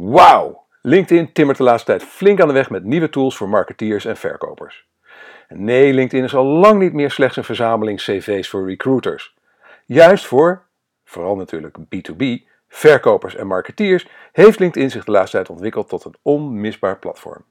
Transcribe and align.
Wauw! 0.00 0.66
LinkedIn 0.82 1.32
timmert 1.32 1.58
de 1.58 1.64
laatste 1.64 1.90
tijd 1.90 2.02
flink 2.02 2.40
aan 2.40 2.48
de 2.48 2.54
weg 2.54 2.70
met 2.70 2.84
nieuwe 2.84 3.08
tools 3.08 3.36
voor 3.36 3.48
marketeers 3.48 4.04
en 4.04 4.16
verkopers. 4.16 4.88
Nee, 5.48 5.92
LinkedIn 5.92 6.24
is 6.24 6.34
al 6.34 6.44
lang 6.44 6.80
niet 6.80 6.92
meer 6.92 7.10
slechts 7.10 7.36
een 7.36 7.44
verzameling 7.44 7.98
cv's 7.98 8.48
voor 8.48 8.68
recruiters. 8.68 9.34
Juist 9.86 10.26
voor, 10.26 10.62
vooral 11.04 11.36
natuurlijk 11.36 11.76
B2B, 11.78 12.24
verkopers 12.68 13.34
en 13.34 13.46
marketeers, 13.46 14.08
heeft 14.32 14.58
LinkedIn 14.58 14.90
zich 14.90 15.04
de 15.04 15.10
laatste 15.10 15.36
tijd 15.36 15.50
ontwikkeld 15.50 15.88
tot 15.88 16.04
een 16.04 16.16
onmisbaar 16.22 16.98
platform. 16.98 17.44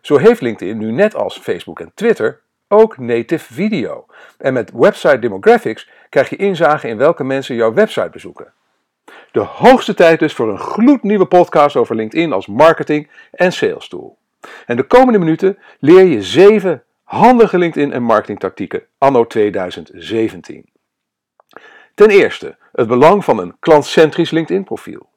Zo 0.00 0.16
heeft 0.16 0.40
LinkedIn 0.40 0.78
nu 0.78 0.92
net 0.92 1.14
als 1.14 1.38
Facebook 1.38 1.80
en 1.80 1.92
Twitter 1.94 2.40
ook 2.68 2.98
native 2.98 3.54
video. 3.54 4.06
En 4.38 4.52
met 4.52 4.70
website 4.74 5.18
demographics 5.18 5.90
krijg 6.08 6.28
je 6.28 6.36
inzage 6.36 6.88
in 6.88 6.96
welke 6.96 7.24
mensen 7.24 7.54
jouw 7.54 7.72
website 7.72 8.10
bezoeken. 8.10 8.52
De 9.32 9.40
hoogste 9.40 9.94
tijd 9.94 10.18
dus 10.18 10.32
voor 10.32 10.48
een 10.48 10.58
gloednieuwe 10.58 11.26
podcast 11.26 11.76
over 11.76 11.94
LinkedIn 11.94 12.32
als 12.32 12.46
marketing 12.46 13.10
en 13.30 13.52
sales 13.52 13.88
tool. 13.88 14.18
En 14.66 14.76
de 14.76 14.82
komende 14.82 15.18
minuten 15.18 15.58
leer 15.78 16.04
je 16.04 16.22
7 16.22 16.82
handige 17.02 17.58
LinkedIn 17.58 17.92
en 17.92 18.02
marketingtactieken 18.02 18.82
anno 18.98 19.26
2017. 19.26 20.70
Ten 21.94 22.10
eerste 22.10 22.56
het 22.72 22.88
belang 22.88 23.24
van 23.24 23.38
een 23.38 23.56
klantcentrisch 23.60 24.30
LinkedIn 24.30 24.64
profiel. 24.64 25.10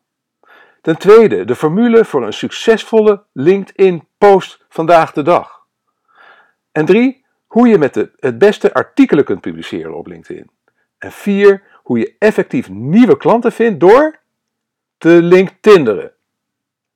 Ten 0.82 0.98
tweede 0.98 1.46
de 1.46 1.56
formule 1.56 2.06
voor 2.06 2.26
een 2.26 2.34
succesvolle 2.34 3.24
LinkedIn 3.34 4.08
post 4.18 4.66
vandaag 4.70 5.12
de 5.12 5.22
dag. 5.22 5.66
En 6.72 6.86
drie 6.86 7.26
hoe 7.48 7.68
je 7.68 7.78
met 7.78 7.94
de, 7.94 8.12
het 8.20 8.38
beste 8.38 8.74
artikelen 8.74 9.24
kunt 9.24 9.42
publiceren 9.42 9.98
op 9.98 10.08
LinkedIn. 10.08 10.50
En 10.98 11.12
vier 11.12 11.64
hoe 11.86 12.00
je 12.00 12.16
effectief 12.20 12.70
nieuwe 12.70 13.18
klanten 13.18 13.52
vindt 13.52 13.80
door 13.80 14.20
te 14.98 15.10
LinkedInderen. 15.10 16.12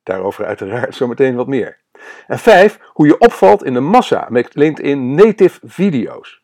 Daarover 0.02 0.44
uiteraard 0.44 0.94
zometeen 0.94 1.34
wat 1.34 1.46
meer. 1.46 1.78
En 2.26 2.38
vijf, 2.38 2.78
hoe 2.86 3.06
je 3.06 3.18
opvalt 3.18 3.64
in 3.64 3.74
de 3.74 3.80
massa 3.80 4.26
met 4.28 4.54
LinkedIn 4.54 5.14
native 5.14 5.60
video's. 5.62 6.42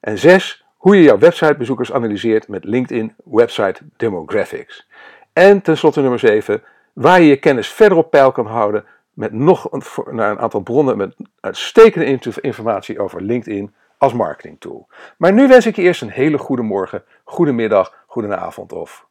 En 0.00 0.18
zes, 0.18 0.64
hoe 0.76 0.96
je 0.96 1.02
jouw 1.02 1.18
websitebezoekers 1.18 1.92
analyseert 1.92 2.48
met 2.48 2.64
LinkedIn 2.64 3.14
Website 3.24 3.80
Demographics. 3.96 4.88
En 5.32 5.62
tenslotte 5.62 6.00
nummer 6.00 6.18
7, 6.18 6.62
waar 6.92 7.20
je 7.20 7.26
je 7.26 7.36
kennis 7.36 7.68
verder 7.68 7.98
op 7.98 8.10
peil 8.10 8.32
kan 8.32 8.46
houden 8.46 8.84
met 9.12 9.32
nog 9.32 9.72
een, 9.72 9.82
naar 10.14 10.30
een 10.30 10.38
aantal 10.38 10.60
bronnen 10.60 10.96
met 10.96 11.16
uitstekende 11.40 12.18
informatie 12.40 13.00
over 13.00 13.22
LinkedIn 13.22 13.74
als 13.98 14.12
marketingtool. 14.12 14.88
Maar 15.18 15.32
nu 15.32 15.48
wens 15.48 15.66
ik 15.66 15.76
je 15.76 15.82
eerst 15.82 16.02
een 16.02 16.10
hele 16.10 16.38
goede 16.38 16.62
morgen, 16.62 17.04
goede 17.24 17.52
middag, 17.52 18.04
goede 18.06 18.36
avond 18.36 18.72
of 18.72 19.06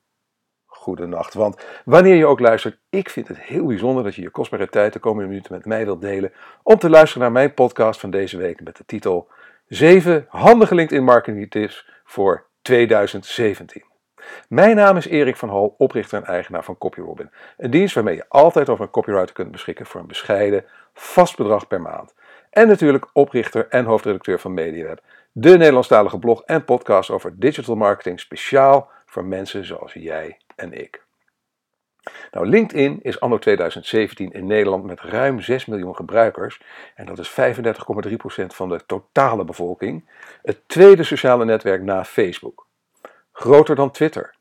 goede 0.65 1.05
nacht. 1.05 1.33
Want 1.33 1.65
wanneer 1.85 2.15
je 2.15 2.25
ook 2.25 2.39
luistert, 2.39 2.79
ik 2.89 3.09
vind 3.09 3.27
het 3.27 3.39
heel 3.39 3.65
bijzonder 3.65 4.03
dat 4.03 4.15
je 4.15 4.21
je 4.21 4.29
kostbare 4.29 4.69
tijd 4.69 4.93
de 4.93 4.99
komende 4.99 5.29
minuten 5.29 5.53
met 5.53 5.65
mij 5.65 5.85
wilt 5.85 6.01
delen 6.01 6.33
om 6.63 6.77
te 6.77 6.89
luisteren 6.89 7.21
naar 7.21 7.31
mijn 7.31 7.53
podcast 7.53 7.99
van 7.99 8.09
deze 8.09 8.37
week 8.37 8.63
met 8.63 8.77
de 8.77 8.85
titel 8.85 9.27
7 9.67 10.25
handige 10.29 10.75
LinkedIn 10.75 11.03
marketing 11.03 11.51
tips 11.51 11.89
voor 12.03 12.45
2017. 12.61 13.83
Mijn 14.49 14.75
naam 14.75 14.97
is 14.97 15.07
Erik 15.07 15.35
van 15.35 15.49
Hal, 15.49 15.75
oprichter 15.77 16.17
en 16.17 16.25
eigenaar 16.25 16.63
van 16.63 16.77
CopyRobin. 16.77 17.31
Een 17.57 17.71
dienst 17.71 17.95
waarmee 17.95 18.15
je 18.15 18.25
altijd 18.27 18.69
over 18.69 18.83
een 18.85 18.91
copywriter 18.91 19.33
kunt 19.33 19.51
beschikken 19.51 19.85
voor 19.85 20.01
een 20.01 20.07
bescheiden, 20.07 20.65
vast 20.93 21.37
bedrag 21.37 21.67
per 21.67 21.81
maand. 21.81 22.13
En 22.55 22.67
natuurlijk 22.67 23.09
oprichter 23.13 23.67
en 23.69 23.85
hoofdredacteur 23.85 24.39
van 24.39 24.53
MediaWeb, 24.53 25.01
de 25.31 25.57
Nederlandstalige 25.57 26.19
blog 26.19 26.43
en 26.43 26.65
podcast 26.65 27.09
over 27.09 27.39
digital 27.39 27.75
marketing 27.75 28.19
speciaal 28.19 28.89
voor 29.05 29.25
mensen 29.25 29.65
zoals 29.65 29.93
jij 29.93 30.37
en 30.55 30.73
ik. 30.73 31.03
Nou, 32.31 32.47
LinkedIn 32.47 32.99
is 33.01 33.19
anno 33.19 33.37
2017 33.37 34.31
in 34.31 34.45
Nederland 34.45 34.83
met 34.83 35.01
ruim 35.01 35.41
6 35.41 35.65
miljoen 35.65 35.95
gebruikers, 35.95 36.61
en 36.95 37.05
dat 37.05 37.19
is 37.19 37.29
35,3% 37.29 38.45
van 38.45 38.69
de 38.69 38.85
totale 38.85 39.45
bevolking, 39.45 40.09
het 40.41 40.61
tweede 40.67 41.03
sociale 41.03 41.45
netwerk 41.45 41.81
na 41.81 42.05
Facebook. 42.05 42.67
Groter 43.31 43.75
dan 43.75 43.91
Twitter. 43.91 44.35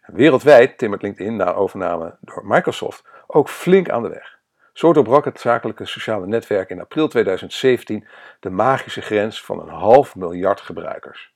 Wereldwijd 0.00 0.78
timmert 0.78 1.02
LinkedIn 1.02 1.36
na 1.36 1.54
overname 1.54 2.16
door 2.20 2.46
Microsoft 2.46 3.04
ook 3.26 3.48
flink 3.48 3.90
aan 3.90 4.02
de 4.02 4.08
weg. 4.08 4.37
Zo 4.78 4.92
doorbrak 4.92 5.24
het 5.24 5.40
zakelijke 5.40 5.84
sociale 5.84 6.26
netwerk 6.26 6.70
in 6.70 6.80
april 6.80 7.08
2017 7.08 8.06
de 8.40 8.50
magische 8.50 9.00
grens 9.00 9.44
van 9.44 9.60
een 9.60 9.68
half 9.68 10.16
miljard 10.16 10.60
gebruikers. 10.60 11.34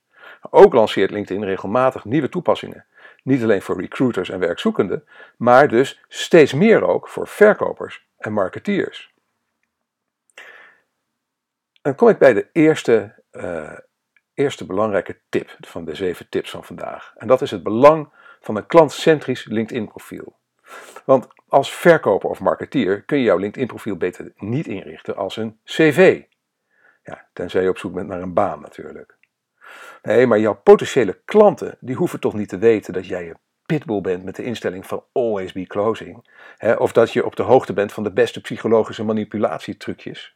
Ook 0.49 0.73
lanceert 0.73 1.11
LinkedIn 1.11 1.43
regelmatig 1.43 2.05
nieuwe 2.05 2.29
toepassingen. 2.29 2.85
Niet 3.23 3.43
alleen 3.43 3.61
voor 3.61 3.81
recruiters 3.81 4.29
en 4.29 4.39
werkzoekenden, 4.39 5.07
maar 5.37 5.67
dus 5.67 6.03
steeds 6.07 6.53
meer 6.53 6.87
ook 6.87 7.07
voor 7.07 7.27
verkopers 7.27 8.07
en 8.17 8.33
marketeers. 8.33 9.13
Dan 11.81 11.95
kom 11.95 12.09
ik 12.09 12.17
bij 12.17 12.33
de 12.33 12.47
eerste, 12.51 13.23
uh, 13.31 13.77
eerste 14.33 14.65
belangrijke 14.65 15.19
tip 15.29 15.55
van 15.59 15.85
de 15.85 15.95
zeven 15.95 16.29
tips 16.29 16.49
van 16.49 16.63
vandaag. 16.63 17.13
En 17.17 17.27
dat 17.27 17.41
is 17.41 17.51
het 17.51 17.63
belang 17.63 18.09
van 18.41 18.55
een 18.55 18.67
klantcentrisch 18.67 19.45
LinkedIn-profiel. 19.45 20.35
Want 21.05 21.27
als 21.53 21.73
verkoper 21.73 22.29
of 22.29 22.39
marketeer 22.39 23.01
kun 23.01 23.17
je 23.17 23.23
jouw 23.23 23.37
LinkedIn-profiel 23.37 23.95
beter 23.95 24.31
niet 24.35 24.67
inrichten 24.67 25.15
als 25.15 25.37
een 25.37 25.59
CV. 25.63 26.21
Ja, 27.03 27.27
tenzij 27.33 27.63
je 27.63 27.69
op 27.69 27.77
zoek 27.77 27.93
bent 27.93 28.07
naar 28.07 28.21
een 28.21 28.33
baan 28.33 28.61
natuurlijk. 28.61 29.17
Maar 30.01 30.39
jouw 30.39 30.53
potentiële 30.63 31.21
klanten 31.25 31.77
die 31.79 31.95
hoeven 31.95 32.19
toch 32.19 32.33
niet 32.33 32.49
te 32.49 32.57
weten 32.57 32.93
dat 32.93 33.07
jij 33.07 33.29
een 33.29 33.37
pitbull 33.65 34.01
bent 34.01 34.23
met 34.23 34.35
de 34.35 34.43
instelling 34.43 34.87
van 34.87 35.03
always 35.11 35.51
be 35.51 35.67
closing. 35.67 36.27
Hè, 36.57 36.73
of 36.73 36.91
dat 36.91 37.13
je 37.13 37.25
op 37.25 37.35
de 37.35 37.43
hoogte 37.43 37.73
bent 37.73 37.93
van 37.93 38.03
de 38.03 38.11
beste 38.11 38.41
psychologische 38.41 39.03
manipulatietrucjes. 39.03 40.35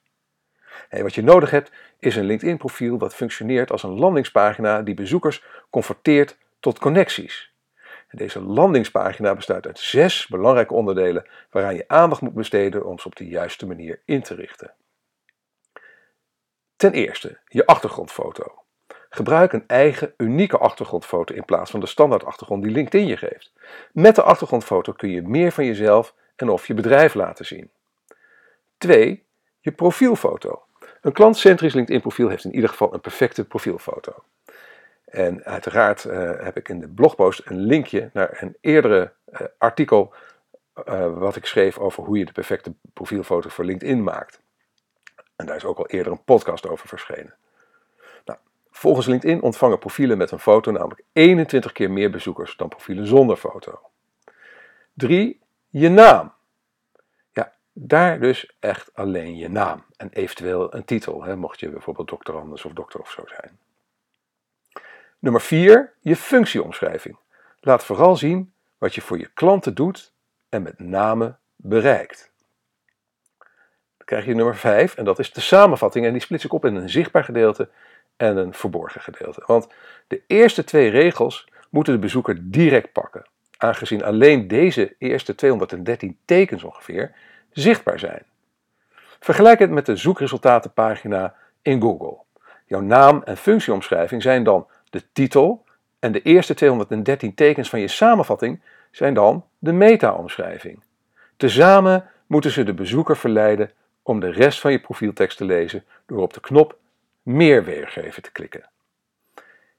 Wat 0.89 1.15
je 1.15 1.23
nodig 1.23 1.51
hebt 1.51 1.71
is 1.99 2.15
een 2.15 2.25
LinkedIn-profiel 2.25 2.97
dat 2.97 3.15
functioneert 3.15 3.71
als 3.71 3.83
een 3.83 3.99
landingspagina 3.99 4.81
die 4.81 4.93
bezoekers 4.93 5.43
converteert 5.69 6.37
tot 6.59 6.79
connecties. 6.79 7.55
Deze 8.09 8.41
landingspagina 8.41 9.35
bestaat 9.35 9.65
uit 9.65 9.79
zes 9.79 10.27
belangrijke 10.27 10.73
onderdelen 10.73 11.27
waaraan 11.49 11.75
je 11.75 11.87
aandacht 11.87 12.21
moet 12.21 12.33
besteden 12.33 12.85
om 12.85 12.99
ze 12.99 13.07
op 13.07 13.15
de 13.15 13.27
juiste 13.27 13.67
manier 13.67 14.01
in 14.05 14.21
te 14.21 14.35
richten. 14.35 14.73
Ten 16.75 16.91
eerste 16.91 17.39
je 17.45 17.65
achtergrondfoto. 17.65 18.63
Gebruik 19.09 19.53
een 19.53 19.67
eigen 19.67 20.13
unieke 20.17 20.57
achtergrondfoto 20.57 21.33
in 21.35 21.45
plaats 21.45 21.71
van 21.71 21.79
de 21.79 21.85
standaard 21.85 22.23
achtergrond 22.23 22.63
die 22.63 22.71
LinkedIn 22.71 23.07
je 23.07 23.17
geeft. 23.17 23.53
Met 23.91 24.15
de 24.15 24.21
achtergrondfoto 24.21 24.91
kun 24.93 25.09
je 25.09 25.21
meer 25.21 25.51
van 25.51 25.65
jezelf 25.65 26.13
en 26.35 26.49
of 26.49 26.67
je 26.67 26.73
bedrijf 26.73 27.13
laten 27.13 27.45
zien. 27.45 27.71
2. 28.77 29.25
Je 29.59 29.71
profielfoto. 29.71 30.63
Een 31.01 31.11
klantcentrisch 31.11 31.73
LinkedIn 31.73 32.01
profiel 32.01 32.29
heeft 32.29 32.43
in 32.43 32.55
ieder 32.55 32.69
geval 32.69 32.93
een 32.93 33.01
perfecte 33.01 33.45
profielfoto. 33.45 34.23
En 35.07 35.43
uiteraard 35.43 36.03
uh, 36.03 36.31
heb 36.43 36.57
ik 36.57 36.69
in 36.69 36.79
de 36.79 36.87
blogpost 36.87 37.41
een 37.45 37.59
linkje 37.59 38.09
naar 38.13 38.37
een 38.41 38.57
eerdere 38.61 39.13
uh, 39.31 39.39
artikel 39.57 40.13
uh, 40.85 41.17
wat 41.17 41.35
ik 41.35 41.45
schreef 41.45 41.77
over 41.77 42.03
hoe 42.03 42.17
je 42.17 42.25
de 42.25 42.31
perfecte 42.31 42.73
profielfoto 42.93 43.49
voor 43.49 43.65
LinkedIn 43.65 44.03
maakt. 44.03 44.41
En 45.35 45.45
daar 45.45 45.55
is 45.55 45.65
ook 45.65 45.77
al 45.77 45.87
eerder 45.87 46.11
een 46.11 46.23
podcast 46.23 46.67
over 46.67 46.87
verschenen. 46.87 47.35
Nou, 48.25 48.39
volgens 48.71 49.05
LinkedIn 49.05 49.41
ontvangen 49.41 49.79
profielen 49.79 50.17
met 50.17 50.31
een 50.31 50.39
foto 50.39 50.71
namelijk 50.71 51.03
21 51.13 51.71
keer 51.71 51.91
meer 51.91 52.11
bezoekers 52.11 52.55
dan 52.55 52.69
profielen 52.69 53.07
zonder 53.07 53.37
foto. 53.37 53.79
3. 54.93 55.41
Je 55.69 55.89
naam. 55.89 56.33
Ja, 57.31 57.53
daar 57.73 58.19
dus 58.19 58.55
echt 58.59 58.89
alleen 58.93 59.37
je 59.37 59.49
naam 59.49 59.85
en 59.97 60.09
eventueel 60.09 60.73
een 60.73 60.85
titel, 60.85 61.23
hè, 61.23 61.35
mocht 61.35 61.59
je 61.59 61.69
bijvoorbeeld 61.69 62.09
dokter 62.09 62.37
Anders 62.37 62.65
of 62.65 62.71
dokter 62.71 62.99
of 62.99 63.11
zo 63.11 63.23
zijn. 63.25 63.57
Nummer 65.19 65.41
4. 65.41 65.93
Je 65.99 66.15
functieomschrijving. 66.15 67.17
Laat 67.59 67.85
vooral 67.85 68.15
zien 68.15 68.53
wat 68.77 68.95
je 68.95 69.01
voor 69.01 69.17
je 69.17 69.29
klanten 69.33 69.75
doet 69.75 70.13
en 70.49 70.61
met 70.61 70.79
name 70.79 71.35
bereikt. 71.55 72.31
Dan 73.97 74.05
krijg 74.05 74.25
je 74.25 74.33
nummer 74.33 74.55
5 74.55 74.95
en 74.95 75.05
dat 75.05 75.19
is 75.19 75.33
de 75.33 75.41
samenvatting 75.41 76.05
en 76.05 76.11
die 76.11 76.21
splits 76.21 76.45
ik 76.45 76.53
op 76.53 76.65
in 76.65 76.75
een 76.75 76.89
zichtbaar 76.89 77.23
gedeelte 77.23 77.69
en 78.17 78.37
een 78.37 78.53
verborgen 78.53 79.01
gedeelte. 79.01 79.43
Want 79.45 79.67
de 80.07 80.21
eerste 80.27 80.63
twee 80.63 80.89
regels 80.89 81.47
moeten 81.69 81.93
de 81.93 81.99
bezoeker 81.99 82.37
direct 82.41 82.91
pakken, 82.91 83.27
aangezien 83.57 84.03
alleen 84.03 84.47
deze 84.47 84.95
eerste 84.97 85.35
213 85.35 86.17
tekens 86.25 86.63
ongeveer 86.63 87.15
zichtbaar 87.51 87.99
zijn. 87.99 88.25
Vergelijk 89.19 89.59
het 89.59 89.71
met 89.71 89.85
de 89.85 89.95
zoekresultatenpagina 89.95 91.35
in 91.61 91.81
Google. 91.81 92.17
Jouw 92.65 92.81
naam 92.81 93.21
en 93.23 93.37
functieomschrijving 93.37 94.21
zijn 94.21 94.43
dan 94.43 94.67
de 94.89 95.03
titel 95.13 95.65
en 95.99 96.11
de 96.11 96.21
eerste 96.21 96.53
213 96.53 97.33
tekens 97.33 97.69
van 97.69 97.79
je 97.79 97.87
samenvatting 97.87 98.61
zijn 98.91 99.13
dan 99.13 99.45
de 99.59 99.71
meta-omschrijving. 99.71 100.83
Tezamen 101.37 102.09
moeten 102.27 102.51
ze 102.51 102.63
de 102.63 102.73
bezoeker 102.73 103.17
verleiden 103.17 103.71
om 104.03 104.19
de 104.19 104.31
rest 104.31 104.59
van 104.59 104.71
je 104.71 104.79
profieltekst 104.79 105.37
te 105.37 105.45
lezen 105.45 105.83
door 106.05 106.21
op 106.21 106.33
de 106.33 106.39
knop 106.39 106.77
Meer 107.23 107.63
weergeven 107.63 108.23
te 108.23 108.31
klikken. 108.31 108.69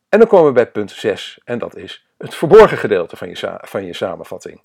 En 0.08 0.19
dan 0.19 0.28
komen 0.28 0.46
we 0.46 0.52
bij 0.52 0.70
punt 0.70 0.90
6 0.90 1.40
en 1.44 1.58
dat 1.58 1.76
is 1.76 2.06
het 2.19 2.34
verborgen 2.34 2.78
gedeelte 2.78 3.16
van 3.16 3.28
je, 3.28 3.58
van 3.60 3.84
je 3.84 3.93
samenvatting. 3.93 4.60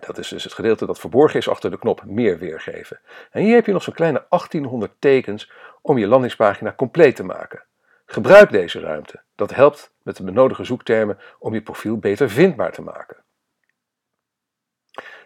Dat 0.00 0.18
is 0.18 0.28
dus 0.28 0.44
het 0.44 0.52
gedeelte 0.52 0.86
dat 0.86 1.00
verborgen 1.00 1.38
is 1.38 1.48
achter 1.48 1.70
de 1.70 1.78
knop 1.78 2.02
meer 2.04 2.38
weergeven. 2.38 3.00
En 3.30 3.42
hier 3.42 3.54
heb 3.54 3.66
je 3.66 3.72
nog 3.72 3.82
zo'n 3.82 3.94
kleine 3.94 4.26
1800 4.28 4.92
tekens 4.98 5.50
om 5.82 5.98
je 5.98 6.06
landingspagina 6.06 6.74
compleet 6.74 7.16
te 7.16 7.24
maken. 7.24 7.62
Gebruik 8.10 8.50
deze 8.50 8.80
ruimte. 8.80 9.22
Dat 9.34 9.54
helpt 9.54 9.92
met 10.02 10.16
de 10.16 10.24
benodigde 10.24 10.64
zoektermen 10.64 11.18
om 11.38 11.54
je 11.54 11.62
profiel 11.62 11.98
beter 11.98 12.30
vindbaar 12.30 12.72
te 12.72 12.82
maken. 12.82 13.24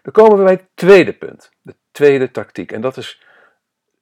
Dan 0.01 0.11
komen 0.11 0.37
we 0.37 0.43
bij 0.43 0.53
het 0.53 0.67
tweede 0.73 1.13
punt, 1.13 1.51
de 1.61 1.75
tweede 1.91 2.31
tactiek. 2.31 2.71
En 2.71 2.81
dat 2.81 2.97
is 2.97 3.23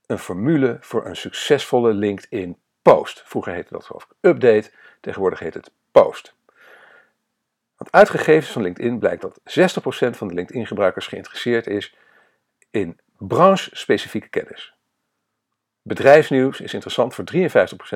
een 0.05 0.17
formule 0.17 0.77
voor 0.79 1.05
een 1.05 1.15
succesvolle 1.15 1.93
LinkedIn 1.93 2.57
post. 2.81 3.23
Vroeger 3.25 3.53
heette 3.53 3.73
dat 3.73 3.85
geloof 3.85 4.07
update, 4.21 4.71
tegenwoordig 5.01 5.39
heet 5.39 5.53
het 5.53 5.71
post. 5.91 6.35
Want 7.75 7.91
uit 7.91 8.09
gegevens 8.09 8.51
van 8.51 8.61
LinkedIn 8.61 8.99
blijkt 8.99 9.21
dat 9.21 9.39
60% 9.39 9.43
van 10.09 10.27
de 10.27 10.33
LinkedIn-gebruikers 10.33 11.07
geïnteresseerd 11.07 11.67
is 11.67 11.95
in 12.71 12.99
branche-specifieke 13.17 14.29
kennis. 14.29 14.75
Bedrijfsnieuws 15.83 16.61
is 16.61 16.73
interessant 16.73 17.15
voor 17.15 17.25
53% 17.33 17.37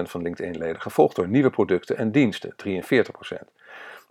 van 0.01 0.21
LinkedIn-leden, 0.21 0.81
gevolgd 0.81 1.15
door 1.15 1.27
nieuwe 1.27 1.49
producten 1.49 1.97
en 1.97 2.11
diensten, 2.11 2.55
43%. 2.55 3.55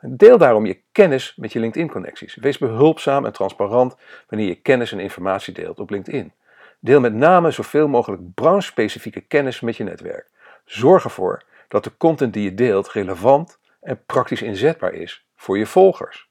Deel 0.01 0.39
daarom 0.39 0.67
je 0.67 0.81
kennis 0.93 1.35
met 1.37 1.53
je 1.53 1.59
LinkedIn-connecties. 1.59 2.35
Wees 2.35 2.59
behulpzaam 2.59 3.25
en 3.25 3.33
transparant 3.33 3.97
wanneer 4.29 4.49
je 4.49 4.55
kennis 4.55 4.93
en 4.93 4.99
informatie 5.01 5.55
deelt 5.55 5.81
op 5.81 5.91
LinkedIn. 5.91 6.33
Deel 6.81 7.01
met 7.01 7.15
name 7.15 7.51
zoveel 7.51 7.89
mogelijk 7.89 8.35
branche-specifieke 8.35 9.21
kennis 9.21 9.61
met 9.61 9.77
je 9.77 9.85
netwerk. 9.85 10.29
Zorg 10.65 11.05
ervoor 11.05 11.43
dat 11.69 11.85
de 11.85 11.97
content 11.97 12.33
die 12.33 12.45
je 12.45 12.55
deelt 12.55 12.91
relevant 12.91 13.59
en 13.81 14.05
praktisch 14.07 14.43
inzetbaar 14.43 14.93
is 14.93 15.27
voor 15.37 15.59
je 15.59 15.67
volgers. 15.67 16.29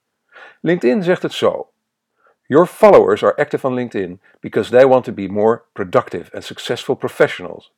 LinkedIn 0.61 1.03
zegt 1.03 1.21
het 1.21 1.33
zo. 1.33 1.72
Your 2.53 2.67
followers 2.67 3.23
are 3.23 3.35
active 3.39 3.65
on 3.65 3.75
LinkedIn 3.75 4.19
because 4.39 4.69
they 4.69 4.85
want 4.85 5.05
to 5.05 5.11
be 5.11 5.27
more 5.27 5.63
productive 5.73 6.29
and 6.35 6.43
successful 6.43 6.95
professionals. 6.95 7.71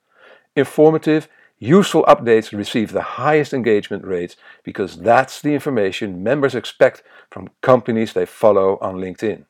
Informative, 0.54 1.30
useful 1.58 2.04
updates 2.04 2.52
receive 2.52 2.92
the 2.92 3.16
highest 3.24 3.54
engagement 3.54 4.04
rates 4.04 4.36
because 4.64 4.98
that's 4.98 5.40
the 5.40 5.54
information 5.54 6.22
members 6.24 6.56
expect 6.56 7.04
from 7.30 7.52
companies 7.62 8.12
they 8.12 8.26
follow 8.26 8.78
on 8.82 8.96
LinkedIn. 8.96 9.46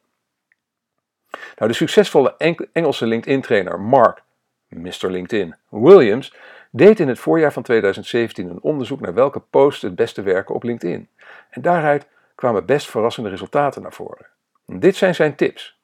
De 1.56 1.74
succesvolle 1.74 2.36
Engelse 2.74 3.06
LinkedIn-trainer 3.06 3.80
Mark, 3.80 4.22
Mr. 4.70 5.10
LinkedIn, 5.10 5.56
Williams, 5.70 6.34
deed 6.72 7.00
in 7.00 7.08
het 7.08 7.20
voorjaar 7.20 7.54
van 7.54 7.64
2017 7.64 8.50
een 8.50 8.62
onderzoek 8.62 9.00
naar 9.00 9.14
welke 9.14 9.40
posts 9.40 9.82
het 9.82 9.96
beste 9.96 10.22
werken 10.22 10.56
op 10.56 10.64
LinkedIn. 10.64 11.10
En 11.50 11.62
daaruit 11.62 12.08
kwamen 12.36 12.66
best 12.66 12.90
verrassende 12.90 13.30
resultaten 13.30 13.82
naar 13.82 13.94
voren. 13.94 14.34
Dit 14.66 14.96
zijn 14.96 15.16
zijn 15.16 15.36
tips. 15.36 15.80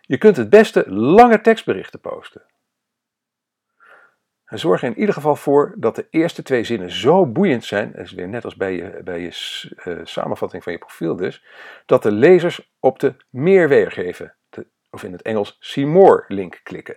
Je 0.00 0.18
kunt 0.18 0.36
het 0.36 0.50
beste 0.50 0.90
lange 0.90 1.40
tekstberichten 1.40 2.00
posten. 2.00 2.42
En 4.44 4.58
zorg 4.58 4.82
er 4.82 4.88
in 4.88 4.98
ieder 4.98 5.14
geval 5.14 5.36
voor 5.36 5.74
dat 5.76 5.96
de 5.96 6.06
eerste 6.10 6.42
twee 6.42 6.64
zinnen 6.64 6.90
zo 6.90 7.26
boeiend 7.26 7.64
zijn, 7.64 7.92
dat 7.92 8.04
is 8.04 8.12
weer 8.12 8.28
net 8.28 8.44
als 8.44 8.56
bij 8.56 8.74
je, 8.74 9.00
bij 9.04 9.20
je 9.20 9.30
uh, 9.84 10.00
samenvatting 10.04 10.62
van 10.62 10.72
je 10.72 10.78
profiel 10.78 11.16
dus, 11.16 11.44
dat 11.86 12.02
de 12.02 12.12
lezers 12.12 12.72
op 12.80 12.98
de 12.98 13.14
meer 13.30 13.68
weergeven, 13.68 14.34
of 14.90 15.02
in 15.02 15.12
het 15.12 15.22
Engels 15.22 15.56
see 15.60 15.86
more 15.86 16.24
link 16.28 16.60
klikken, 16.62 16.96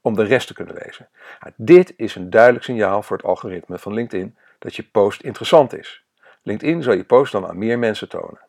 om 0.00 0.14
de 0.14 0.24
rest 0.24 0.46
te 0.46 0.54
kunnen 0.54 0.74
lezen. 0.84 1.08
Nou, 1.40 1.52
dit 1.56 1.94
is 1.96 2.14
een 2.14 2.30
duidelijk 2.30 2.64
signaal 2.64 3.02
voor 3.02 3.16
het 3.16 3.26
algoritme 3.26 3.78
van 3.78 3.94
LinkedIn 3.94 4.36
dat 4.58 4.76
je 4.76 4.82
post 4.82 5.22
interessant 5.22 5.78
is. 5.78 6.04
LinkedIn 6.42 6.82
zal 6.82 6.94
je 6.94 7.04
post 7.04 7.32
dan 7.32 7.46
aan 7.46 7.58
meer 7.58 7.78
mensen 7.78 8.08
tonen. 8.08 8.45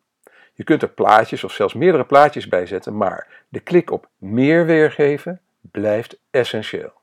Je 0.57 0.63
kunt 0.63 0.81
er 0.81 0.89
plaatjes 0.89 1.43
of 1.43 1.51
zelfs 1.51 1.73
meerdere 1.73 2.05
plaatjes 2.05 2.47
bij 2.47 2.65
zetten, 2.65 2.97
maar 2.97 3.27
de 3.49 3.59
klik 3.59 3.91
op 3.91 4.09
meer 4.17 4.65
weergeven 4.65 5.41
blijft 5.61 6.19
essentieel. 6.29 6.93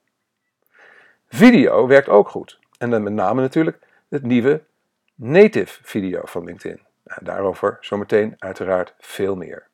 Video 1.29 1.87
werkt 1.87 2.09
ook 2.09 2.29
goed. 2.29 2.59
En 2.79 2.91
dan 2.91 3.03
met 3.03 3.13
name 3.13 3.41
natuurlijk 3.41 3.79
het 4.09 4.23
nieuwe 4.23 4.63
native 5.15 5.79
video 5.83 6.21
van 6.25 6.45
LinkedIn. 6.45 6.81
Nou, 7.05 7.25
daarover 7.25 7.79
zometeen 7.81 8.35
uiteraard 8.39 8.95
veel 8.99 9.37
meer. 9.37 9.67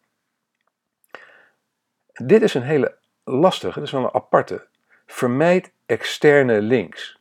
Dit 2.12 2.42
is 2.42 2.54
een 2.54 2.62
hele 2.62 2.96
lastige, 3.24 3.78
dit 3.78 3.88
is 3.88 3.94
wel 3.94 4.04
een 4.04 4.14
aparte. 4.14 4.66
Vermijd 5.06 5.72
externe 5.86 6.60
links. 6.60 7.18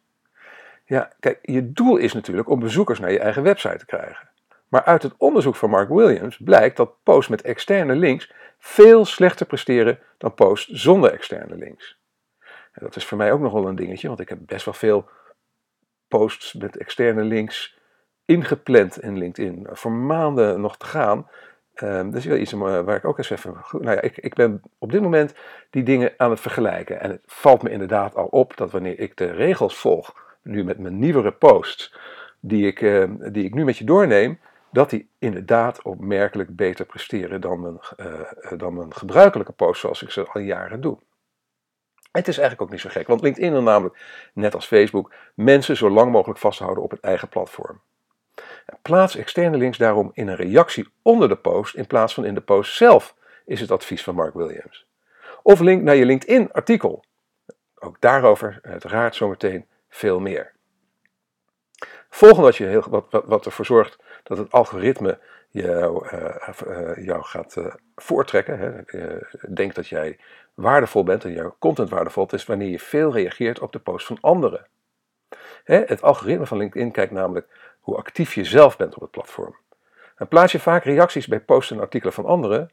Ja, 0.85 1.11
kijk, 1.19 1.39
je 1.41 1.71
doel 1.71 1.97
is 1.97 2.13
natuurlijk 2.13 2.49
om 2.49 2.59
bezoekers 2.59 2.99
naar 2.99 3.11
je 3.11 3.19
eigen 3.19 3.43
website 3.43 3.77
te 3.77 3.85
krijgen. 3.85 4.29
Maar 4.69 4.83
uit 4.83 5.03
het 5.03 5.13
onderzoek 5.17 5.55
van 5.55 5.69
Mark 5.69 5.89
Williams 5.89 6.37
blijkt 6.37 6.77
dat 6.77 7.03
posts 7.03 7.29
met 7.29 7.41
externe 7.41 7.95
links 7.95 8.33
veel 8.57 9.05
slechter 9.05 9.45
presteren 9.45 9.99
dan 10.17 10.33
posts 10.33 10.67
zonder 10.67 11.11
externe 11.11 11.55
links. 11.55 11.99
En 12.71 12.85
dat 12.85 12.95
is 12.95 13.05
voor 13.05 13.17
mij 13.17 13.31
ook 13.31 13.39
nog 13.39 13.53
wel 13.53 13.67
een 13.67 13.75
dingetje, 13.75 14.07
want 14.07 14.19
ik 14.19 14.29
heb 14.29 14.39
best 14.41 14.65
wel 14.65 14.73
veel 14.73 15.09
posts 16.07 16.53
met 16.53 16.77
externe 16.77 17.23
links 17.23 17.77
ingepland 18.25 19.01
in 19.01 19.17
LinkedIn. 19.17 19.67
Voor 19.71 19.91
maanden 19.91 20.61
nog 20.61 20.77
te 20.77 20.85
gaan. 20.85 21.29
Um, 21.75 22.11
dat 22.11 22.19
is 22.19 22.25
wel 22.25 22.37
iets 22.37 22.51
waar 22.51 22.95
ik 22.95 23.05
ook 23.05 23.17
eens 23.17 23.29
even. 23.29 23.55
Nou 23.71 23.95
ja, 23.95 24.01
ik, 24.01 24.17
ik 24.17 24.33
ben 24.33 24.61
op 24.77 24.91
dit 24.91 25.01
moment 25.01 25.33
die 25.69 25.83
dingen 25.83 26.13
aan 26.17 26.29
het 26.29 26.39
vergelijken. 26.39 27.01
En 27.01 27.09
het 27.09 27.21
valt 27.25 27.63
me 27.63 27.69
inderdaad 27.69 28.15
al 28.15 28.25
op 28.25 28.57
dat 28.57 28.71
wanneer 28.71 28.99
ik 28.99 29.17
de 29.17 29.31
regels 29.31 29.77
volg, 29.77 30.37
nu 30.41 30.63
met 30.63 30.77
mijn 30.77 30.99
nieuwere 30.99 31.31
posts, 31.31 31.95
die 32.39 32.67
ik, 32.67 32.81
ehm, 32.81 33.31
die 33.31 33.43
ik 33.43 33.53
nu 33.53 33.63
met 33.63 33.77
je 33.77 33.83
doorneem, 33.83 34.39
dat 34.71 34.89
die 34.89 35.09
inderdaad 35.19 35.81
opmerkelijk 35.81 36.55
beter 36.55 36.85
presteren 36.85 37.41
dan 37.41 37.61
mijn, 37.61 37.79
uh, 37.97 38.57
dan 38.57 38.73
mijn 38.73 38.93
gebruikelijke 38.93 39.51
posts 39.51 39.81
zoals 39.81 40.03
ik 40.03 40.11
ze 40.11 40.27
al 40.27 40.41
jaren 40.41 40.81
doe. 40.81 40.97
Het 42.11 42.27
is 42.27 42.37
eigenlijk 42.37 42.61
ook 42.61 42.71
niet 42.71 42.79
zo 42.79 42.89
gek, 42.89 43.07
want 43.07 43.21
LinkedIn 43.21 43.51
wil 43.51 43.61
namelijk, 43.61 44.29
net 44.33 44.55
als 44.55 44.65
Facebook, 44.65 45.13
mensen 45.33 45.77
zo 45.77 45.89
lang 45.89 46.11
mogelijk 46.11 46.39
vasthouden 46.39 46.83
op 46.83 46.91
het 46.91 46.99
eigen 46.99 47.29
platform. 47.29 47.81
Plaats 48.81 49.15
externe 49.15 49.57
links 49.57 49.77
daarom 49.77 50.11
in 50.13 50.27
een 50.27 50.35
reactie 50.35 50.87
onder 51.01 51.29
de 51.29 51.35
post 51.35 51.75
in 51.75 51.87
plaats 51.87 52.13
van 52.13 52.25
in 52.25 52.33
de 52.33 52.41
post 52.41 52.75
zelf, 52.75 53.15
is 53.45 53.61
het 53.61 53.71
advies 53.71 54.03
van 54.03 54.15
Mark 54.15 54.33
Williams. 54.33 54.87
Of 55.43 55.59
link 55.59 55.81
naar 55.83 55.95
je 55.95 56.05
LinkedIn-artikel. 56.05 57.03
Ook 57.79 58.01
daarover 58.01 58.59
uiteraard 58.61 59.15
zometeen 59.15 59.65
veel 59.89 60.19
meer. 60.19 60.51
Volgende 62.09 62.43
wat, 62.43 62.57
je 62.57 62.65
heel, 62.65 62.85
wat, 62.89 63.05
wat, 63.09 63.25
wat 63.25 63.45
ervoor 63.45 63.65
zorgt 63.65 63.97
dat 64.23 64.37
het 64.37 64.51
algoritme 64.51 65.19
jou, 65.49 66.07
uh, 66.13 67.05
jou 67.05 67.23
gaat 67.23 67.55
uh, 67.55 67.73
voortrekken. 67.95 68.59
Hè. 68.59 69.17
denk 69.53 69.75
dat 69.75 69.87
jij 69.87 70.19
waardevol 70.53 71.03
bent 71.03 71.23
en 71.23 71.31
jouw 71.31 71.55
content 71.59 71.89
waardevol 71.89 72.27
is 72.29 72.45
wanneer 72.45 72.69
je 72.69 72.79
veel 72.79 73.11
reageert 73.11 73.59
op 73.59 73.71
de 73.71 73.79
post 73.79 74.05
van 74.05 74.17
anderen. 74.21 74.67
Hè, 75.63 75.83
het 75.85 76.01
algoritme 76.01 76.45
van 76.45 76.57
LinkedIn 76.57 76.91
kijkt 76.91 77.11
namelijk 77.11 77.75
hoe 77.79 77.97
actief 77.97 78.33
je 78.33 78.43
zelf 78.43 78.77
bent 78.77 78.95
op 78.95 79.01
het 79.01 79.11
platform. 79.11 79.55
En 80.15 80.27
plaats 80.27 80.51
je 80.51 80.59
vaak 80.59 80.83
reacties 80.83 81.27
bij 81.27 81.39
posts 81.39 81.71
en 81.71 81.79
artikelen 81.79 82.13
van 82.13 82.25
anderen, 82.25 82.71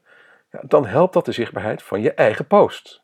ja, 0.51 0.59
dan 0.63 0.85
helpt 0.85 1.13
dat 1.13 1.25
de 1.25 1.31
zichtbaarheid 1.31 1.83
van 1.83 2.01
je 2.01 2.13
eigen 2.13 2.47
post. 2.47 3.01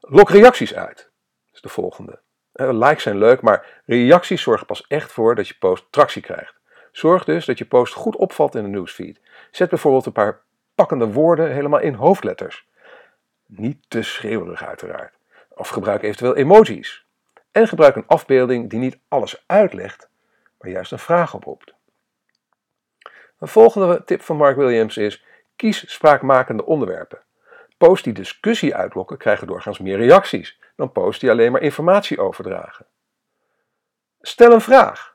Lok 0.00 0.30
reacties 0.30 0.74
uit. 0.74 1.10
Is 1.52 1.60
de 1.60 1.68
volgende. 1.68 2.20
Likes 2.52 3.02
zijn 3.02 3.18
leuk, 3.18 3.40
maar 3.40 3.82
reacties 3.86 4.42
zorgen 4.42 4.66
pas 4.66 4.86
echt 4.86 5.12
voor 5.12 5.34
dat 5.34 5.48
je 5.48 5.54
post 5.58 5.86
tractie 5.90 6.22
krijgt. 6.22 6.60
Zorg 6.92 7.24
dus 7.24 7.44
dat 7.44 7.58
je 7.58 7.64
post 7.64 7.94
goed 7.94 8.16
opvalt 8.16 8.54
in 8.54 8.62
de 8.62 8.68
newsfeed. 8.68 9.20
Zet 9.50 9.70
bijvoorbeeld 9.70 10.06
een 10.06 10.12
paar 10.12 10.40
pakkende 10.74 11.12
woorden 11.12 11.52
helemaal 11.52 11.80
in 11.80 11.94
hoofdletters. 11.94 12.66
Niet 13.46 13.78
te 13.88 14.02
schreeuwerig 14.02 14.64
uiteraard. 14.64 15.14
Of 15.48 15.68
gebruik 15.68 16.02
eventueel 16.02 16.36
emojis. 16.36 17.06
En 17.50 17.68
gebruik 17.68 17.96
een 17.96 18.06
afbeelding 18.06 18.70
die 18.70 18.78
niet 18.78 18.98
alles 19.08 19.44
uitlegt, 19.46 20.08
maar 20.58 20.70
juist 20.70 20.92
een 20.92 20.98
vraag 20.98 21.34
oproept. 21.34 21.74
Een 23.38 23.48
volgende 23.48 24.04
tip 24.04 24.22
van 24.22 24.36
Mark 24.36 24.56
Williams 24.56 24.96
is: 24.96 25.24
kies 25.56 25.92
spraakmakende 25.92 26.64
onderwerpen. 26.64 27.22
Posts 27.78 28.02
die 28.02 28.12
discussie 28.12 28.74
uitlokken 28.74 29.18
krijgen 29.18 29.46
doorgaans 29.46 29.78
meer 29.78 29.96
reacties 29.96 30.60
dan 30.76 30.92
posts 30.92 31.20
die 31.20 31.30
alleen 31.30 31.52
maar 31.52 31.60
informatie 31.60 32.20
overdragen. 32.20 32.86
Stel 34.20 34.52
een 34.52 34.60
vraag. 34.60 35.11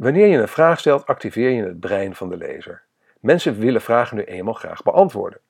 Wanneer 0.00 0.26
je 0.26 0.38
een 0.38 0.48
vraag 0.48 0.78
stelt, 0.78 1.06
activeer 1.06 1.50
je 1.50 1.62
het 1.62 1.80
brein 1.80 2.14
van 2.14 2.28
de 2.28 2.36
lezer. 2.36 2.82
Mensen 3.18 3.58
willen 3.58 3.80
vragen 3.80 4.16
nu 4.16 4.24
eenmaal 4.24 4.54
graag 4.54 4.82
beantwoorden. 4.82 5.40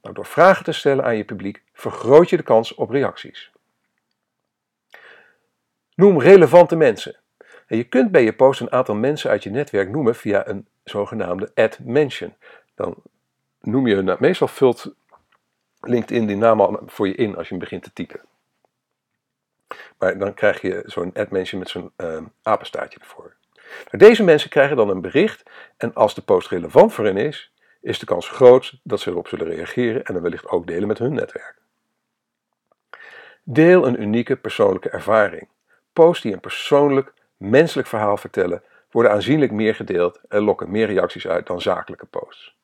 Door 0.00 0.26
vragen 0.26 0.64
te 0.64 0.72
stellen 0.72 1.04
aan 1.04 1.16
je 1.16 1.24
publiek 1.24 1.62
vergroot 1.72 2.30
je 2.30 2.36
de 2.36 2.42
kans 2.42 2.74
op 2.74 2.90
reacties. 2.90 3.50
Noem 5.94 6.20
relevante 6.20 6.76
mensen. 6.76 7.16
En 7.66 7.76
je 7.76 7.84
kunt 7.84 8.10
bij 8.10 8.24
je 8.24 8.32
post 8.32 8.60
een 8.60 8.72
aantal 8.72 8.94
mensen 8.94 9.30
uit 9.30 9.42
je 9.42 9.50
netwerk 9.50 9.90
noemen 9.90 10.14
via 10.14 10.48
een 10.48 10.66
zogenaamde 10.84 11.50
add 11.54 11.78
mention. 11.78 12.34
Dan 12.74 12.94
noem 13.60 13.86
je, 13.86 14.16
meestal 14.18 14.48
vult 14.48 14.94
LinkedIn 15.80 16.26
die 16.26 16.36
naam 16.36 16.60
al 16.60 16.82
voor 16.86 17.08
je 17.08 17.14
in 17.14 17.36
als 17.36 17.48
je 17.48 17.56
begint 17.56 17.82
te 17.82 17.92
typen. 17.92 18.20
Maar 19.98 20.18
dan 20.18 20.34
krijg 20.34 20.60
je 20.60 20.82
zo'n 20.86 21.12
add 21.14 21.30
mention 21.30 21.60
met 21.60 21.68
zo'n 21.68 21.92
uh, 21.96 22.22
apenstaartje 22.42 22.98
ervoor. 22.98 23.38
Deze 23.90 24.22
mensen 24.22 24.50
krijgen 24.50 24.76
dan 24.76 24.88
een 24.88 25.00
bericht 25.00 25.42
en 25.76 25.94
als 25.94 26.14
de 26.14 26.22
post 26.22 26.48
relevant 26.48 26.92
voor 26.92 27.04
hen 27.04 27.16
is, 27.16 27.52
is 27.80 27.98
de 27.98 28.06
kans 28.06 28.28
groot 28.28 28.80
dat 28.82 29.00
ze 29.00 29.10
erop 29.10 29.28
zullen 29.28 29.46
reageren 29.46 30.04
en 30.04 30.14
dan 30.14 30.22
wellicht 30.22 30.48
ook 30.48 30.66
delen 30.66 30.88
met 30.88 30.98
hun 30.98 31.14
netwerk. 31.14 31.58
Deel 33.44 33.86
een 33.86 34.02
unieke 34.02 34.36
persoonlijke 34.36 34.90
ervaring. 34.90 35.48
Posts 35.92 36.22
die 36.22 36.32
een 36.32 36.40
persoonlijk, 36.40 37.12
menselijk 37.36 37.88
verhaal 37.88 38.16
vertellen, 38.16 38.62
worden 38.90 39.12
aanzienlijk 39.12 39.52
meer 39.52 39.74
gedeeld 39.74 40.20
en 40.28 40.42
lokken 40.42 40.70
meer 40.70 40.86
reacties 40.86 41.26
uit 41.26 41.46
dan 41.46 41.60
zakelijke 41.60 42.06
posts. 42.06 42.56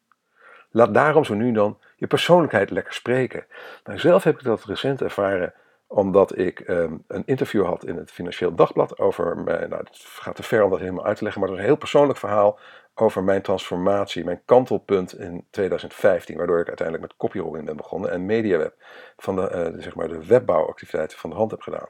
Laat 0.70 0.94
daarom 0.94 1.24
zo 1.24 1.34
nu 1.34 1.52
dan 1.52 1.78
je 1.96 2.06
persoonlijkheid 2.06 2.70
lekker 2.70 2.92
spreken. 2.92 3.46
Nou, 3.84 3.98
zelf 3.98 4.24
heb 4.24 4.38
ik 4.38 4.44
dat 4.44 4.64
recent 4.64 5.02
ervaren 5.02 5.54
omdat 5.86 6.38
ik 6.38 6.68
um, 6.68 7.04
een 7.06 7.22
interview 7.26 7.64
had 7.64 7.84
in 7.84 7.96
het 7.96 8.10
Financieel 8.10 8.54
Dagblad 8.54 8.98
over, 8.98 9.38
mijn, 9.38 9.68
nou 9.68 9.82
het 9.84 9.98
gaat 9.98 10.36
te 10.36 10.42
ver 10.42 10.62
om 10.64 10.70
dat 10.70 10.78
helemaal 10.78 11.04
uit 11.04 11.16
te 11.16 11.22
leggen, 11.22 11.40
maar 11.40 11.50
dat 11.50 11.58
is 11.58 11.64
een 11.64 11.70
heel 11.70 11.80
persoonlijk 11.80 12.18
verhaal 12.18 12.58
over 12.94 13.24
mijn 13.24 13.42
transformatie, 13.42 14.24
mijn 14.24 14.42
kantelpunt 14.44 15.18
in 15.18 15.46
2015, 15.50 16.36
waardoor 16.36 16.60
ik 16.60 16.68
uiteindelijk 16.68 17.06
met 17.06 17.16
copyrolling 17.16 17.64
ben 17.64 17.76
begonnen 17.76 18.10
en 18.10 18.26
MediaWeb, 18.26 18.74
van 19.16 19.36
de, 19.36 19.72
uh, 19.74 19.82
zeg 19.82 19.94
maar 19.94 20.08
de 20.08 20.26
webbouwactiviteiten 20.26 21.18
van 21.18 21.30
de 21.30 21.36
hand 21.36 21.50
heb 21.50 21.60
gedaan. 21.60 21.88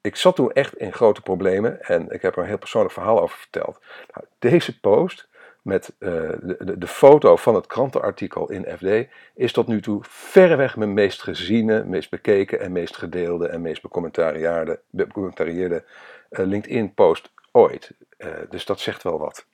Ik 0.00 0.16
zat 0.16 0.36
toen 0.36 0.52
echt 0.52 0.76
in 0.76 0.92
grote 0.92 1.22
problemen 1.22 1.82
en 1.82 2.10
ik 2.10 2.22
heb 2.22 2.36
er 2.36 2.42
een 2.42 2.48
heel 2.48 2.58
persoonlijk 2.58 2.94
verhaal 2.94 3.20
over 3.20 3.38
verteld. 3.38 3.80
Nou, 4.14 4.26
deze 4.38 4.80
post 4.80 5.28
met 5.62 5.94
uh, 5.98 6.30
de, 6.78 6.86
foto 6.86 7.36
van 7.36 7.54
het 7.54 7.66
krantenartikel 7.66 8.50
in 8.50 8.66
FD 8.76 9.10
is 9.34 9.52
tot 9.52 9.66
nu 9.66 9.80
toe 9.80 9.98
verreweg 10.02 10.76
mijn 10.76 10.94
meest 10.94 11.22
geziene, 11.22 11.84
meest 11.84 12.10
bekeken 12.10 12.60
en 12.60 12.72
meest 12.72 12.96
gedeelde 12.96 13.48
en 13.48 13.60
meest 13.60 13.82
becommentarieerde, 13.82 15.84
uh, 16.30 16.46
LinkedIn-post 16.46 17.32
ooit. 17.52 17.90
Uh, 18.18 18.28
dus 18.48 18.64
dat 18.64 18.80
zegt 18.80 19.02
wel 19.02 19.18
wat. 19.18 19.46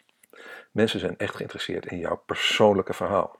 Mensen 0.70 1.00
zijn 1.00 1.18
echt 1.18 1.36
geïnteresseerd 1.36 1.86
in 1.86 1.98
jouw 1.98 2.22
persoonlijke 2.26 2.94
verhaal. 2.94 3.38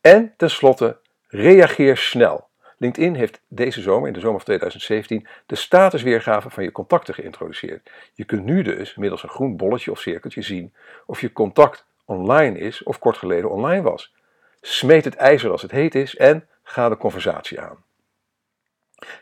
En 0.00 0.34
tenslotte, 0.36 0.98
reageer 1.28 1.96
snel. 1.96 2.50
LinkedIn 2.82 3.14
heeft 3.14 3.40
deze 3.48 3.80
zomer, 3.80 4.06
in 4.06 4.12
de 4.12 4.20
zomer 4.20 4.36
van 4.36 4.46
2017, 4.46 5.26
de 5.46 5.56
statusweergave 5.56 6.50
van 6.50 6.64
je 6.64 6.72
contacten 6.72 7.14
geïntroduceerd. 7.14 7.90
Je 8.14 8.24
kunt 8.24 8.44
nu 8.44 8.62
dus 8.62 8.94
middels 8.94 9.22
een 9.22 9.28
groen 9.28 9.56
bolletje 9.56 9.90
of 9.90 10.00
cirkeltje 10.00 10.42
zien 10.42 10.74
of 11.06 11.20
je 11.20 11.32
contact 11.32 11.86
online 12.04 12.58
is 12.58 12.82
of 12.82 12.98
kort 12.98 13.16
geleden 13.16 13.50
online 13.50 13.82
was. 13.82 14.14
Smeet 14.60 15.04
het 15.04 15.14
ijzer 15.14 15.50
als 15.50 15.62
het 15.62 15.70
heet 15.70 15.94
is 15.94 16.16
en 16.16 16.46
ga 16.62 16.88
de 16.88 16.96
conversatie 16.96 17.60
aan. 17.60 17.84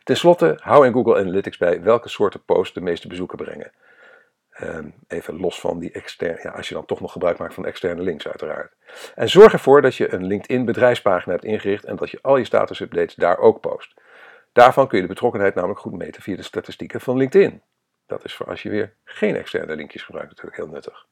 Ten 0.05 0.17
slotte, 0.17 0.59
hou 0.63 0.87
in 0.87 0.93
Google 0.93 1.19
Analytics 1.19 1.59
bij 1.59 1.83
welke 1.83 2.09
soorten 2.09 2.45
posts 2.45 2.75
de 2.75 2.81
meeste 2.81 3.09
bezoeken 3.09 3.37
brengen. 3.37 3.73
Ehm, 4.61 4.89
even 5.09 5.41
los 5.41 5.61
van 5.61 5.79
die 5.79 5.93
externe, 5.93 6.41
ja, 6.43 6.51
als 6.51 6.69
je 6.69 6.75
dan 6.75 6.85
toch 6.85 7.01
nog 7.01 7.13
gebruik 7.13 7.39
maakt 7.39 7.55
van 7.55 7.67
externe 7.67 8.03
links 8.03 8.27
uiteraard. 8.27 8.73
En 9.15 9.29
zorg 9.29 9.53
ervoor 9.53 9.83
dat 9.83 9.97
je 9.97 10.13
een 10.13 10.25
LinkedIn 10.25 10.65
bedrijfspagina 10.65 11.33
hebt 11.33 11.45
ingericht 11.45 11.85
en 11.85 11.97
dat 11.97 12.11
je 12.11 12.19
al 12.23 12.37
je 12.37 12.45
status 12.45 12.81
updates 12.81 13.15
daar 13.15 13.39
ook 13.39 13.61
post. 13.61 13.95
Daarvan 14.53 14.89
kun 14.89 14.97
je 14.97 15.03
de 15.03 15.13
betrokkenheid 15.13 15.55
namelijk 15.55 15.81
goed 15.81 15.93
meten 15.93 16.23
via 16.23 16.37
de 16.37 16.43
statistieken 16.43 17.01
van 17.01 17.17
LinkedIn. 17.17 17.63
Dat 18.07 18.25
is 18.25 18.35
voor 18.35 18.47
als 18.47 18.63
je 18.63 18.71
weer 18.71 18.95
geen 19.05 19.37
externe 19.37 19.77
linkjes 19.77 20.03
gebruikt 20.03 20.29
natuurlijk 20.29 20.57
heel 20.57 20.69
nuttig. 20.69 21.07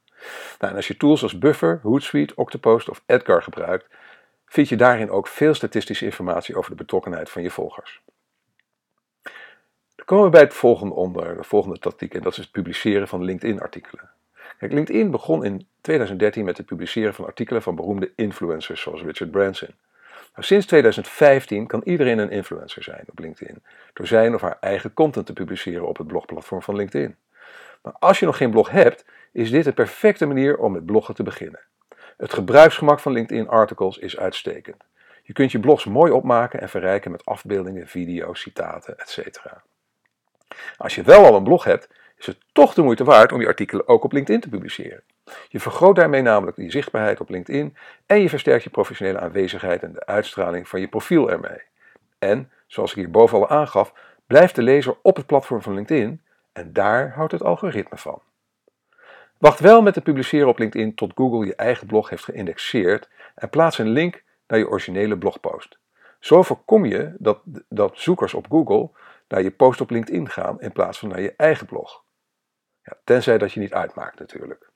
Nou, 0.59 0.71
en 0.71 0.77
als 0.77 0.89
je 0.89 0.97
tools 0.97 1.23
als 1.23 1.39
Buffer, 1.39 1.81
Hootsuite, 1.83 2.35
Octopost 2.37 2.89
of 2.89 3.03
Edgar 3.07 3.43
gebruikt, 3.43 3.87
vind 4.47 4.69
je 4.69 4.77
daarin 4.77 5.11
ook 5.11 5.29
veel 5.29 5.55
statistische 5.55 6.05
informatie 6.05 6.57
over 6.57 6.71
de 6.71 6.77
betrokkenheid 6.77 7.31
van 7.31 7.43
je 7.43 7.51
volgers 7.51 8.03
komen 10.09 10.25
we 10.25 10.31
bij 10.31 10.41
het 10.41 10.55
volgende 10.55 10.95
onder, 10.95 11.37
de 11.37 11.45
volgende 11.45 11.79
tactiek, 11.79 12.15
en 12.15 12.23
dat 12.23 12.33
is 12.33 12.39
het 12.39 12.51
publiceren 12.51 13.09
van 13.09 13.25
LinkedIn-artikelen. 13.25 14.11
Kijk, 14.59 14.73
LinkedIn 14.73 15.11
begon 15.11 15.45
in 15.45 15.67
2013 15.81 16.45
met 16.45 16.57
het 16.57 16.67
publiceren 16.67 17.15
van 17.15 17.25
artikelen 17.25 17.63
van 17.63 17.75
beroemde 17.75 18.13
influencers 18.17 18.81
zoals 18.81 19.03
Richard 19.03 19.31
Branson. 19.31 19.69
Nou, 20.35 20.47
sinds 20.47 20.67
2015 20.67 21.67
kan 21.67 21.81
iedereen 21.85 22.19
een 22.19 22.31
influencer 22.31 22.83
zijn 22.83 23.05
op 23.11 23.19
LinkedIn, 23.19 23.63
door 23.93 24.07
zijn 24.07 24.35
of 24.35 24.41
haar 24.41 24.57
eigen 24.61 24.95
content 24.95 25.27
te 25.27 25.33
publiceren 25.33 25.89
op 25.89 25.99
het 25.99 26.07
blogplatform 26.07 26.63
van 26.63 26.77
LinkedIn. 26.77 27.17
Maar 27.83 27.95
als 27.99 28.19
je 28.19 28.27
nog 28.27 28.37
geen 28.37 28.51
blog 28.51 28.71
hebt, 28.71 29.05
is 29.33 29.51
dit 29.51 29.65
de 29.65 29.73
perfecte 29.73 30.27
manier 30.27 30.59
om 30.59 30.73
met 30.73 30.87
bloggen 30.87 31.15
te 31.15 31.23
beginnen. 31.23 31.61
Het 32.17 32.33
gebruiksgemak 32.33 33.01
van 33.01 33.13
LinkedIn 33.13 33.49
Articles 33.49 33.99
is 33.99 34.19
uitstekend. 34.19 34.85
Je 35.23 35.33
kunt 35.33 35.53
je 35.53 35.61
blogs 35.61 35.85
mooi 35.85 36.13
opmaken 36.13 36.61
en 36.61 36.69
verrijken 36.69 37.11
met 37.11 37.25
afbeeldingen, 37.25 37.87
video's, 37.87 38.41
citaten, 38.41 38.99
etc. 38.99 39.41
Als 40.77 40.95
je 40.95 41.03
wel 41.03 41.25
al 41.25 41.37
een 41.37 41.43
blog 41.43 41.65
hebt, 41.65 41.89
is 42.17 42.27
het 42.27 42.39
toch 42.53 42.75
de 42.75 42.83
moeite 42.83 43.05
waard 43.05 43.33
om 43.33 43.41
je 43.41 43.47
artikelen 43.47 43.89
ook 43.89 44.05
op 44.05 44.13
LinkedIn 44.13 44.41
te 44.41 44.49
publiceren. 44.49 45.03
Je 45.49 45.61
vergroot 45.61 45.97
daarmee 45.97 46.23
namelijk 46.23 46.57
je 46.57 46.71
zichtbaarheid 46.71 47.21
op 47.21 47.29
LinkedIn 47.29 47.77
en 48.07 48.21
je 48.21 48.29
versterkt 48.29 48.65
je 48.65 48.71
professionele 48.71 49.21
aanwezigheid 49.21 49.83
en 49.83 49.93
de 49.93 50.07
uitstraling 50.07 50.69
van 50.69 50.81
je 50.81 50.89
profiel 50.89 51.31
ermee. 51.31 51.63
En, 52.19 52.51
zoals 52.67 52.91
ik 52.91 52.97
hierboven 52.97 53.39
al 53.39 53.49
aangaf, 53.49 53.93
blijft 54.27 54.55
de 54.55 54.63
lezer 54.63 54.97
op 55.03 55.17
het 55.17 55.27
platform 55.27 55.63
van 55.63 55.75
LinkedIn 55.75 56.23
en 56.53 56.73
daar 56.73 57.13
houdt 57.15 57.33
het 57.33 57.43
algoritme 57.43 57.99
van. 57.99 58.23
Wacht 59.39 59.61
wel 59.61 59.83
met 59.83 59.95
het 59.95 60.05
publiceren 60.05 60.49
op 60.49 60.59
LinkedIn 60.59 60.95
tot 60.95 61.13
Google 61.15 61.47
je 61.47 61.55
eigen 61.55 61.87
blog 61.87 62.09
heeft 62.09 62.25
geïndexeerd 62.25 63.09
en 63.35 63.49
plaats 63.49 63.79
een 63.79 63.89
link 63.89 64.23
naar 64.47 64.59
je 64.59 64.69
originele 64.69 65.19
blogpost. 65.19 65.79
Zo 66.21 66.43
voorkom 66.43 66.85
je 66.85 67.15
dat, 67.19 67.41
dat 67.69 67.93
zoekers 67.99 68.35
op 68.35 68.47
Google 68.51 68.91
naar 69.29 69.43
je 69.43 69.51
post 69.51 69.81
op 69.81 69.91
LinkedIn 69.91 70.29
gaan 70.29 70.61
in 70.61 70.73
plaats 70.73 70.99
van 70.99 71.09
naar 71.09 71.21
je 71.21 71.35
eigen 71.37 71.67
blog. 71.67 72.05
Ja, 72.83 72.97
tenzij 73.05 73.39
dat 73.39 73.53
je 73.53 73.61
niet 73.61 73.73
uitmaakt 73.73 74.19
natuurlijk. 74.19 74.71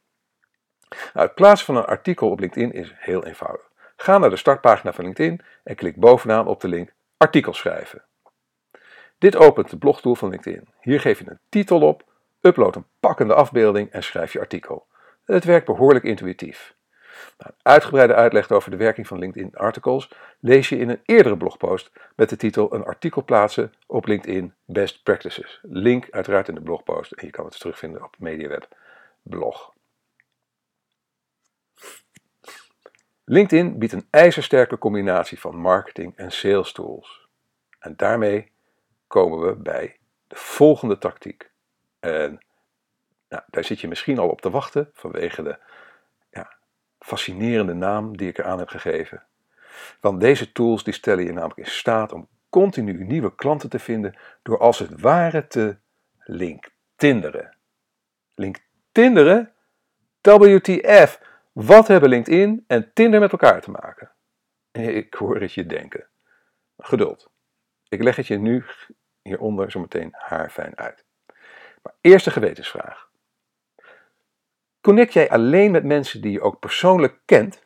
Nou, 0.88 1.26
het 1.26 1.35
plaatsen 1.35 1.66
van 1.66 1.76
een 1.76 1.85
artikel 1.85 2.30
op 2.30 2.40
LinkedIn 2.40 2.73
is 2.73 2.92
heel 2.97 3.25
eenvoudig. 3.25 3.71
Ga 3.97 4.18
naar 4.18 4.30
de 4.30 4.37
startpagina 4.37 4.92
van 4.92 5.04
LinkedIn 5.04 5.40
en 5.64 5.75
klik 5.75 5.97
bovenaan 5.97 6.47
op 6.47 6.61
de 6.61 6.68
link 6.68 6.92
Artikel 7.16 7.52
schrijven. 7.52 8.04
Dit 9.18 9.37
opent 9.37 9.71
de 9.71 9.76
blogtool 9.76 10.14
van 10.14 10.28
LinkedIn. 10.28 10.68
Hier 10.80 11.00
geef 11.00 11.18
je 11.18 11.30
een 11.30 11.38
titel 11.49 11.80
op, 11.80 12.04
upload 12.40 12.76
een 12.76 12.87
pakkende 13.00 13.35
afbeelding 13.35 13.90
en 13.90 14.02
schrijf 14.02 14.32
je 14.32 14.40
artikel. 14.40 14.87
Het 15.25 15.44
werkt 15.44 15.66
behoorlijk 15.66 16.04
intuïtief. 16.04 16.75
Een 17.37 17.55
uitgebreide 17.62 18.14
uitleg 18.14 18.50
over 18.50 18.71
de 18.71 18.76
werking 18.76 19.07
van 19.07 19.19
LinkedIn 19.19 19.55
Articles 19.55 20.11
lees 20.41 20.69
je 20.69 20.79
in 20.79 20.88
een 20.88 21.00
eerdere 21.05 21.37
blogpost 21.37 21.93
met 22.17 22.29
de 22.29 22.37
titel 22.37 22.75
Een 22.75 22.85
artikel 22.85 23.25
plaatsen 23.25 23.73
op 23.87 24.07
LinkedIn 24.07 24.55
Best 24.64 25.02
Practices. 25.02 25.59
Link 25.62 26.11
uiteraard 26.11 26.49
in 26.49 26.55
de 26.55 26.61
blogpost 26.62 27.12
en 27.12 27.26
je 27.26 27.33
kan 27.33 27.45
het 27.45 27.59
terugvinden 27.59 28.05
op 28.05 28.14
MediaWeb 28.19 28.69
blog. 29.23 29.73
LinkedIn 33.25 33.79
biedt 33.79 33.93
een 33.93 34.09
ijzersterke 34.11 34.79
combinatie 34.79 35.41
van 35.41 35.57
marketing 35.57 36.17
en 36.17 36.33
sales 36.33 36.73
tools. 36.73 37.29
En 37.79 37.97
daarmee 37.97 38.52
komen 39.07 39.47
we 39.47 39.57
bij 39.57 39.97
de 40.26 40.37
volgende 40.37 40.99
tactiek. 40.99 41.50
En 42.00 42.45
nou, 43.29 43.43
daar 43.47 43.64
zit 43.64 43.81
je 43.81 43.88
misschien 43.88 44.19
al 44.19 44.29
op 44.29 44.41
te 44.41 44.50
wachten 44.50 44.91
vanwege 44.93 45.43
de 45.43 45.59
fascinerende 47.04 47.75
naam 47.75 48.16
die 48.16 48.28
ik 48.28 48.38
eraan 48.38 48.59
heb 48.59 48.68
gegeven. 48.68 49.23
Want 50.00 50.21
deze 50.21 50.52
tools 50.52 50.85
die 50.85 50.94
stellen 50.94 51.25
je 51.25 51.32
namelijk 51.32 51.59
in 51.59 51.66
staat 51.66 52.12
om 52.12 52.28
continu 52.50 53.04
nieuwe 53.04 53.35
klanten 53.35 53.71
te 53.71 53.78
vinden 53.78 54.18
door 54.42 54.59
als 54.59 54.78
het 54.78 55.00
ware 55.00 55.47
te 55.47 55.76
linktinderen. 56.18 57.56
Linktinderen? 58.35 59.52
WTF! 60.23 61.21
Wat 61.52 61.88
hebben 61.88 62.09
LinkedIn 62.09 62.64
en 62.66 62.92
Tinder 62.92 63.21
met 63.21 63.32
elkaar 63.32 63.61
te 63.61 63.71
maken? 63.71 64.12
Ik 65.00 65.14
hoor 65.14 65.40
het 65.40 65.52
je 65.52 65.66
denken. 65.66 66.06
Geduld. 66.78 67.30
Ik 67.88 68.02
leg 68.02 68.16
het 68.16 68.26
je 68.26 68.38
nu 68.38 68.64
hieronder 69.23 69.71
zo 69.71 69.80
meteen 69.80 70.09
haarfijn 70.12 70.76
uit. 70.76 71.04
Maar 71.82 71.94
eerste 72.00 72.30
gewetensvraag. 72.30 73.11
Connect 74.83 75.12
jij 75.12 75.31
alleen 75.31 75.71
met 75.71 75.85
mensen 75.85 76.21
die 76.21 76.33
je 76.33 76.41
ook 76.41 76.59
persoonlijk 76.59 77.19
kent? 77.25 77.62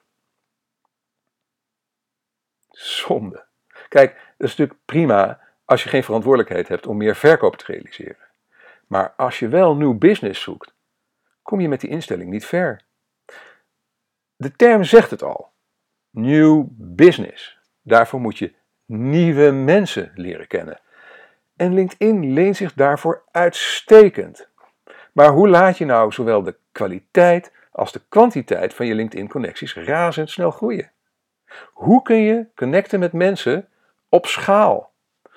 Zonde. 2.70 3.44
Kijk, 3.88 4.14
dat 4.14 4.48
is 4.48 4.56
natuurlijk 4.56 4.84
prima 4.84 5.40
als 5.64 5.82
je 5.82 5.88
geen 5.88 6.04
verantwoordelijkheid 6.04 6.68
hebt 6.68 6.86
om 6.86 6.96
meer 6.96 7.16
verkoop 7.16 7.56
te 7.56 7.72
realiseren. 7.72 8.26
Maar 8.86 9.12
als 9.16 9.38
je 9.38 9.48
wel 9.48 9.76
nieuw 9.76 9.98
business 9.98 10.42
zoekt, 10.42 10.74
kom 11.42 11.60
je 11.60 11.68
met 11.68 11.80
die 11.80 11.90
instelling 11.90 12.30
niet 12.30 12.46
ver. 12.46 12.80
De 14.36 14.52
term 14.52 14.84
zegt 14.84 15.10
het 15.10 15.22
al. 15.22 15.52
New 16.10 16.64
business. 16.70 17.58
Daarvoor 17.82 18.20
moet 18.20 18.38
je 18.38 18.54
nieuwe 18.84 19.50
mensen 19.50 20.12
leren 20.14 20.46
kennen. 20.46 20.80
En 21.56 21.74
LinkedIn 21.74 22.32
leent 22.32 22.56
zich 22.56 22.74
daarvoor 22.74 23.24
uitstekend. 23.30 24.48
Maar 25.16 25.32
hoe 25.32 25.48
laat 25.48 25.78
je 25.78 25.84
nou 25.84 26.12
zowel 26.12 26.42
de 26.42 26.56
kwaliteit 26.72 27.52
als 27.72 27.92
de 27.92 28.00
kwantiteit 28.08 28.74
van 28.74 28.86
je 28.86 28.94
LinkedIn-connecties 28.94 29.74
razendsnel 29.74 30.50
groeien? 30.50 30.92
Hoe 31.72 32.02
kun 32.02 32.16
je 32.16 32.46
connecten 32.54 33.00
met 33.00 33.12
mensen 33.12 33.68
op 34.08 34.26
schaal, 34.26 34.92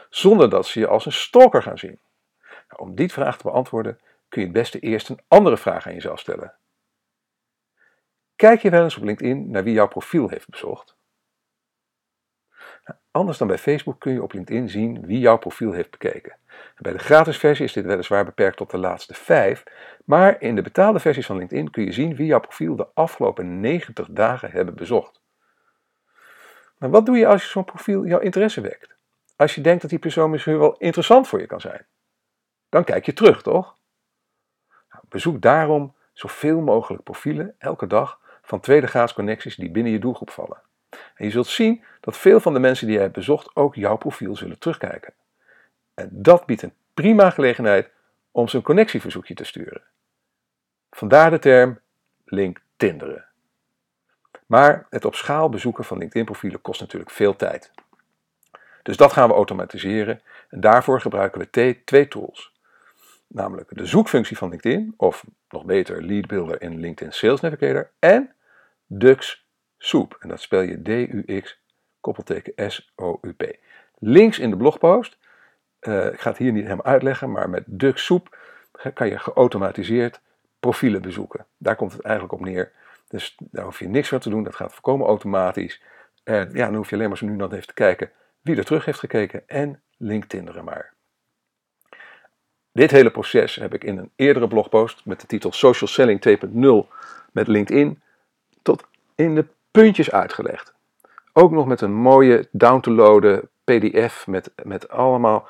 zonder 0.10 0.50
dat 0.50 0.68
ze 0.68 0.80
je 0.80 0.88
als 0.88 1.06
een 1.06 1.12
stalker 1.12 1.62
gaan 1.62 1.78
zien? 1.78 2.00
Nou, 2.40 2.82
om 2.82 2.96
die 2.96 3.12
vraag 3.12 3.38
te 3.38 3.44
beantwoorden 3.44 4.00
kun 4.30 4.42
je 4.42 4.48
het 4.48 4.56
beste 4.56 4.80
eerst 4.80 5.10
een 5.10 5.22
andere 5.28 5.58
vraag 5.58 5.88
aan 5.88 5.94
jezelf 5.94 6.20
stellen. 6.20 6.54
Kijk 8.36 8.62
je 8.62 8.70
wel 8.70 8.84
eens 8.84 8.98
op 8.98 9.04
LinkedIn 9.04 9.52
naar 9.52 9.64
wie 9.64 9.74
jouw 9.74 9.88
profiel 9.88 10.30
heeft 10.30 10.50
bezocht? 10.50 10.98
Anders 13.12 13.38
dan 13.38 13.48
bij 13.48 13.58
Facebook 13.58 14.00
kun 14.00 14.14
je 14.14 14.24
op 14.24 14.34
LinkedIn 14.34 14.70
zien 14.70 15.06
wie 15.06 15.20
jouw 15.20 15.38
profiel 15.38 15.72
heeft 15.72 15.92
bekeken. 15.92 16.38
Bij 16.78 16.92
de 16.92 17.00
gratis 17.00 17.38
versie 17.38 17.66
is 17.66 17.74
dit 17.74 17.86
weliswaar 17.86 18.26
beperkt 18.26 18.58
tot 18.58 18.72
de 18.72 18.78
laatste 18.78 19.14
vijf, 19.14 19.64
maar 20.06 20.42
in 20.42 20.56
de 20.56 20.62
betaalde 20.62 21.00
versies 21.00 21.26
van 21.26 21.38
LinkedIn 21.38 21.72
kun 21.72 21.84
je 21.84 21.92
zien 21.92 22.16
wie 22.16 22.26
jouw 22.26 22.40
profiel 22.40 22.76
de 22.76 22.88
afgelopen 22.94 23.60
90 23.60 24.08
dagen 24.12 24.52
hebben 24.52 24.76
bezocht. 24.76 25.22
Maar 26.78 26.90
wat 26.90 27.06
doe 27.06 27.18
je 27.18 27.28
als 27.28 27.44
je 27.44 27.50
zo'n 27.50 27.66
profiel 27.66 28.06
jouw 28.06 28.20
interesse 28.20 28.62
wekt? 28.62 28.96
Als 29.36 29.56
je 29.56 29.62
denkt 29.62 29.82
dat 29.82 29.90
die 29.90 30.00
persoon 30.00 30.30
misschien 30.30 30.60
wel 30.60 30.78
interessant 30.78 31.28
voor 31.28 31.40
je 31.40 31.46
kan 31.46 31.62
zijn. 31.62 31.86
Dan 32.70 32.84
kijk 32.84 33.06
je 33.06 33.14
terug, 33.14 33.42
toch? 33.42 33.78
Nou, 34.90 35.04
bezoek 35.10 35.42
daarom 35.42 35.96
zoveel 36.14 36.62
mogelijk 36.62 37.04
profielen 37.04 37.56
elke 37.58 37.88
dag 37.88 38.20
van 38.42 38.60
tweede 38.60 38.88
graads 38.88 39.14
connecties 39.14 39.56
die 39.56 39.72
binnen 39.72 39.92
je 39.92 40.00
doelgroep 40.00 40.30
vallen. 40.30 40.62
En 40.90 41.26
je 41.26 41.32
zult 41.32 41.48
zien 41.48 41.84
dat 42.00 42.18
veel 42.18 42.40
van 42.40 42.54
de 42.54 42.60
mensen 42.60 42.88
die 42.88 42.96
je 42.96 43.02
hebt 43.02 43.14
bezocht 43.14 43.56
ook 43.56 43.76
jouw 43.76 43.98
profiel 43.98 44.36
zullen 44.36 44.60
terugkijken. 44.60 45.14
En 45.94 46.10
dat 46.12 46.46
biedt 46.46 46.62
een 46.62 46.74
prima 46.94 47.30
gelegenheid 47.30 47.90
om 48.32 48.48
ze 48.48 48.58
een 48.58 48.64
connectieverzoekje 48.64 49.34
te 49.34 49.44
sturen. 49.44 49.82
Vandaar 50.92 51.30
de 51.30 51.40
term 51.40 51.80
LinkedInderen. 52.26 53.26
Maar 54.46 54.88
het 54.90 55.06
op 55.06 55.16
schaal 55.16 55.50
bezoeken 55.50 55.84
van 55.84 55.98
LinkedIn-profielen 55.98 56.62
kost 56.62 56.80
natuurlijk 56.80 57.12
veel 57.12 57.36
tijd. 57.36 57.72
Dus 58.84 58.98
dat 58.98 59.14
gaan 59.14 59.28
we 59.28 59.34
automatiseren 59.34 60.22
en 60.50 60.60
daarvoor 60.60 61.02
gebruiken 61.02 61.40
we 61.40 61.82
twee 61.84 62.08
tools. 62.08 62.54
Namelijk 63.28 63.78
de 63.78 63.86
zoekfunctie 63.86 64.38
van 64.38 64.50
LinkedIn, 64.50 64.94
of 64.98 65.26
nog 65.50 65.66
beter 65.66 66.04
Lead 66.04 66.28
Builder 66.28 66.62
in 66.62 66.80
LinkedIn 66.80 67.14
Sales 67.14 67.40
Navigator, 67.42 67.90
en 68.00 68.34
Dux 68.88 69.48
Soup. 69.80 70.18
En 70.20 70.30
dat 70.30 70.42
spel 70.42 70.62
je 70.62 70.82
D-U-X, 70.82 71.60
koppelteken 72.00 72.72
S-O-U-P. 72.72 73.58
Links 74.00 74.40
in 74.40 74.50
de 74.50 74.58
blogpost. 74.58 75.18
Uh, 75.82 76.06
ik 76.06 76.20
ga 76.20 76.30
het 76.30 76.38
hier 76.38 76.52
niet 76.52 76.64
helemaal 76.64 76.86
uitleggen, 76.86 77.32
maar 77.32 77.50
met 77.50 77.64
Dux 77.66 78.06
Soup 78.06 78.38
kan 78.94 79.08
je 79.08 79.20
geautomatiseerd 79.20 80.22
profielen 80.60 81.02
bezoeken. 81.02 81.46
Daar 81.58 81.76
komt 81.76 81.92
het 81.92 82.02
eigenlijk 82.02 82.34
op 82.34 82.46
neer. 82.46 82.72
Dus 83.08 83.38
daar 83.40 83.66
hoef 83.66 83.80
je 83.80 83.88
niks 83.88 84.14
aan 84.14 84.20
te 84.20 84.30
doen, 84.30 84.44
dat 84.44 84.56
gaat 84.56 84.74
volkomen 84.74 85.08
automatisch. 85.08 85.82
En 86.24 86.50
ja, 86.54 86.66
dan 86.66 86.76
hoef 86.76 86.90
je 86.90 86.96
alleen 86.96 87.08
maar 87.08 87.18
zo 87.18 87.26
nu 87.26 87.38
dan 87.38 87.54
even 87.54 87.68
te 87.68 87.74
kijken 87.74 88.12
wie 88.42 88.58
er 88.58 88.66
terug 88.66 88.86
heeft 88.86 89.00
gekeken 89.00 89.48
en 89.48 89.82
LinkedIneren 89.98 90.64
maar. 90.64 90.94
Dit 92.72 92.92
hele 92.92 93.12
proces 93.12 93.56
heb 93.56 93.74
ik 93.74 93.84
in 93.84 93.98
een 93.98 94.12
eerdere 94.16 94.48
blogpost 94.48 95.06
met 95.06 95.22
de 95.22 95.28
titel 95.28 95.52
Social 95.52 95.90
Selling 95.90 96.40
2.0 96.86 96.94
met 97.32 97.48
LinkedIn 97.48 98.02
tot 98.62 98.88
in 99.16 99.36
de 99.36 99.48
puntjes 99.72 100.12
uitgelegd. 100.12 100.74
Ook 101.34 101.52
nog 101.52 101.66
met 101.66 101.82
een 101.82 101.94
mooie 101.94 102.48
down-to-loaden 102.52 103.50
PDF 103.64 104.28
met, 104.28 104.52
met 104.64 104.90
allemaal 104.90 105.48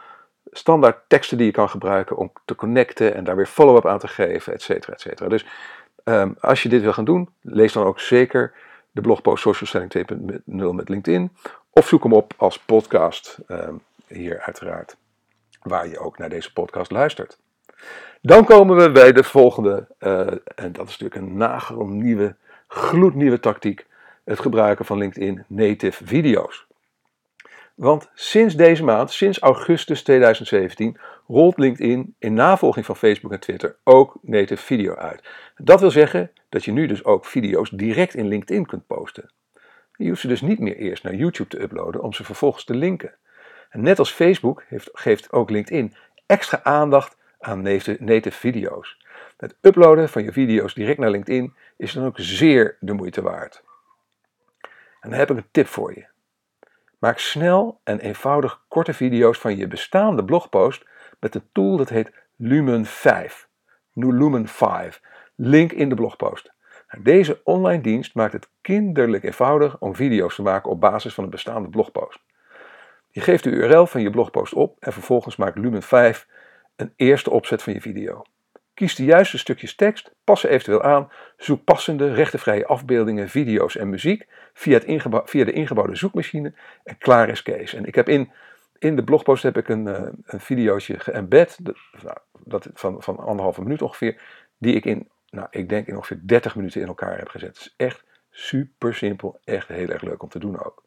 standaard 0.51 0.97
teksten 1.07 1.37
die 1.37 1.45
je 1.45 1.51
kan 1.51 1.69
gebruiken 1.69 2.17
om 2.17 2.31
te 2.45 2.55
connecten 2.55 3.15
en 3.15 3.23
daar 3.23 3.35
weer 3.35 3.45
follow-up 3.45 3.85
aan 3.85 3.99
te 3.99 4.07
geven, 4.07 4.53
et 4.53 4.61
cetera, 4.61 4.93
et 4.93 5.01
cetera. 5.01 5.29
Dus 5.29 5.45
um, 6.03 6.35
als 6.39 6.63
je 6.63 6.69
dit 6.69 6.81
wil 6.81 6.93
gaan 6.93 7.05
doen, 7.05 7.29
lees 7.41 7.73
dan 7.73 7.85
ook 7.85 7.99
zeker 7.99 8.53
de 8.91 9.01
blogpost 9.01 9.41
Social 9.41 9.69
Selling 9.69 10.09
2.0 10.45 10.75
met 10.75 10.89
LinkedIn 10.89 11.31
of 11.69 11.87
zoek 11.87 12.03
hem 12.03 12.13
op 12.13 12.33
als 12.37 12.59
podcast 12.59 13.37
um, 13.47 13.81
hier 14.07 14.39
uiteraard, 14.39 14.97
waar 15.61 15.87
je 15.87 15.99
ook 15.99 16.17
naar 16.17 16.29
deze 16.29 16.53
podcast 16.53 16.91
luistert. 16.91 17.37
Dan 18.21 18.45
komen 18.45 18.75
we 18.75 18.91
bij 18.91 19.11
de 19.11 19.23
volgende, 19.23 19.87
uh, 19.99 20.19
en 20.55 20.71
dat 20.71 20.87
is 20.87 20.97
natuurlijk 20.97 21.15
een 21.15 21.37
nagelnieuwe, 21.37 22.03
nieuwe, 22.03 22.35
gloednieuwe 22.67 23.39
tactiek, 23.39 23.85
het 24.23 24.39
gebruiken 24.39 24.85
van 24.85 24.97
LinkedIn 24.97 25.43
native 25.47 26.05
video's. 26.05 26.67
Want 27.75 28.09
sinds 28.13 28.55
deze 28.55 28.83
maand, 28.83 29.11
sinds 29.11 29.39
augustus 29.39 30.03
2017, 30.03 30.97
rolt 31.27 31.57
LinkedIn 31.57 32.15
in 32.17 32.33
navolging 32.33 32.85
van 32.85 32.95
Facebook 32.95 33.31
en 33.31 33.39
Twitter 33.39 33.75
ook 33.83 34.17
native 34.21 34.63
video 34.63 34.95
uit. 34.95 35.23
Dat 35.57 35.79
wil 35.79 35.91
zeggen 35.91 36.31
dat 36.49 36.65
je 36.65 36.71
nu 36.71 36.87
dus 36.87 37.03
ook 37.03 37.25
video's 37.25 37.69
direct 37.69 38.15
in 38.15 38.27
LinkedIn 38.27 38.65
kunt 38.65 38.87
posten. 38.87 39.31
Je 39.95 40.07
hoeft 40.07 40.21
ze 40.21 40.27
dus 40.27 40.41
niet 40.41 40.59
meer 40.59 40.75
eerst 40.75 41.03
naar 41.03 41.15
YouTube 41.15 41.49
te 41.49 41.61
uploaden 41.61 42.01
om 42.01 42.13
ze 42.13 42.23
vervolgens 42.23 42.63
te 42.63 42.75
linken. 42.75 43.13
En 43.69 43.81
net 43.81 43.99
als 43.99 44.11
Facebook 44.11 44.63
heeft, 44.67 44.89
geeft 44.93 45.31
ook 45.31 45.49
LinkedIn 45.49 45.93
extra 46.25 46.59
aandacht 46.63 47.17
aan 47.39 47.61
native 47.99 48.31
video's. 48.31 48.97
Het 49.37 49.55
uploaden 49.61 50.09
van 50.09 50.23
je 50.23 50.31
video's 50.31 50.73
direct 50.73 50.99
naar 50.99 51.09
LinkedIn 51.09 51.53
is 51.77 51.93
dan 51.93 52.05
ook 52.05 52.19
zeer 52.19 52.77
de 52.79 52.93
moeite 52.93 53.21
waard. 53.21 53.63
En 54.99 55.09
dan 55.09 55.19
heb 55.19 55.29
ik 55.29 55.37
een 55.37 55.51
tip 55.51 55.67
voor 55.67 55.93
je. 55.93 56.05
Maak 56.99 57.17
snel 57.17 57.79
en 57.83 57.99
eenvoudig 57.99 58.65
korte 58.67 58.93
video's 58.93 59.37
van 59.37 59.57
je 59.57 59.67
bestaande 59.67 60.25
blogpost 60.25 60.85
met 61.19 61.35
een 61.35 61.49
tool 61.51 61.77
dat 61.77 61.89
heet 61.89 62.11
Lumen 62.35 62.85
5. 62.85 63.47
Lumen 63.93 64.47
5. 64.47 65.01
Link 65.35 65.71
in 65.71 65.89
de 65.89 65.95
blogpost. 65.95 66.53
Nou, 66.89 67.03
deze 67.03 67.41
online 67.43 67.81
dienst 67.81 68.15
maakt 68.15 68.33
het 68.33 68.49
kinderlijk 68.61 69.23
eenvoudig 69.23 69.79
om 69.79 69.95
video's 69.95 70.35
te 70.35 70.41
maken 70.41 70.71
op 70.71 70.79
basis 70.79 71.13
van 71.13 71.23
een 71.23 71.29
bestaande 71.29 71.69
blogpost. 71.69 72.19
Je 73.11 73.21
geeft 73.21 73.43
de 73.43 73.49
URL 73.49 73.85
van 73.85 74.01
je 74.01 74.09
blogpost 74.09 74.53
op 74.53 74.77
en 74.79 74.93
vervolgens 74.93 75.35
maakt 75.35 75.57
Lumen 75.57 75.83
5 75.83 76.27
een 76.75 76.93
eerste 76.95 77.29
opzet 77.29 77.63
van 77.63 77.73
je 77.73 77.81
video. 77.81 78.21
Kies 78.79 78.95
de 78.95 79.03
juiste 79.03 79.37
stukjes 79.37 79.75
tekst, 79.75 80.11
pas 80.23 80.39
ze 80.39 80.47
eventueel 80.47 80.83
aan, 80.83 81.11
zoek 81.37 81.63
passende 81.63 82.13
rechtenvrije 82.13 82.65
afbeeldingen, 82.65 83.29
video's 83.29 83.75
en 83.75 83.89
muziek 83.89 84.27
via, 84.53 84.79
het 84.79 85.03
via 85.29 85.45
de 85.45 85.51
ingebouwde 85.51 85.95
zoekmachine 85.95 86.53
en 86.83 86.97
klaar 86.97 87.29
is 87.29 87.41
Kees. 87.41 87.73
En 87.73 87.85
ik 87.85 87.95
heb 87.95 88.09
in, 88.09 88.31
in 88.77 88.95
de 88.95 89.03
blogpost 89.03 89.43
heb 89.43 89.57
ik 89.57 89.69
een, 89.69 89.87
uh, 89.87 90.07
een 90.23 90.39
videootje 90.39 90.99
geëmbed, 90.99 91.59
nou, 92.03 92.17
dat, 92.43 92.69
van, 92.73 93.03
van 93.03 93.17
anderhalve 93.17 93.61
minuut 93.61 93.81
ongeveer, 93.81 94.21
die 94.57 94.75
ik 94.75 94.85
in, 94.85 95.09
nou, 95.29 95.47
ik 95.51 95.69
denk 95.69 95.87
in 95.87 95.95
ongeveer 95.95 96.19
30 96.23 96.55
minuten 96.55 96.81
in 96.81 96.87
elkaar 96.87 97.17
heb 97.17 97.29
gezet. 97.29 97.49
Het 97.49 97.59
is 97.59 97.73
echt 97.77 98.03
super 98.29 98.95
simpel, 98.95 99.39
echt 99.43 99.67
heel 99.67 99.89
erg 99.89 100.01
leuk 100.01 100.23
om 100.23 100.29
te 100.29 100.39
doen 100.39 100.63
ook. 100.63 100.83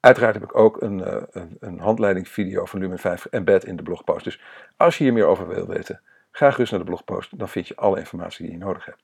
Uiteraard 0.00 0.34
heb 0.34 0.44
ik 0.44 0.56
ook 0.56 0.82
een, 0.82 0.98
uh, 0.98 1.22
een, 1.30 1.56
een 1.60 1.78
handleiding 1.78 2.28
van 2.28 2.80
Lumen 2.80 2.98
5 2.98 3.24
embed 3.24 3.64
in 3.64 3.76
de 3.76 3.82
blogpost. 3.82 4.24
Dus 4.24 4.40
als 4.76 4.98
je 4.98 5.04
hier 5.04 5.12
meer 5.12 5.26
over 5.26 5.48
wil 5.48 5.66
weten, 5.66 6.00
Ga 6.38 6.50
gerust 6.50 6.70
naar 6.70 6.80
de 6.80 6.86
blogpost, 6.86 7.38
dan 7.38 7.48
vind 7.48 7.68
je 7.68 7.76
alle 7.76 7.98
informatie 7.98 8.44
die 8.44 8.52
je 8.52 8.64
nodig 8.64 8.84
hebt. 8.84 9.02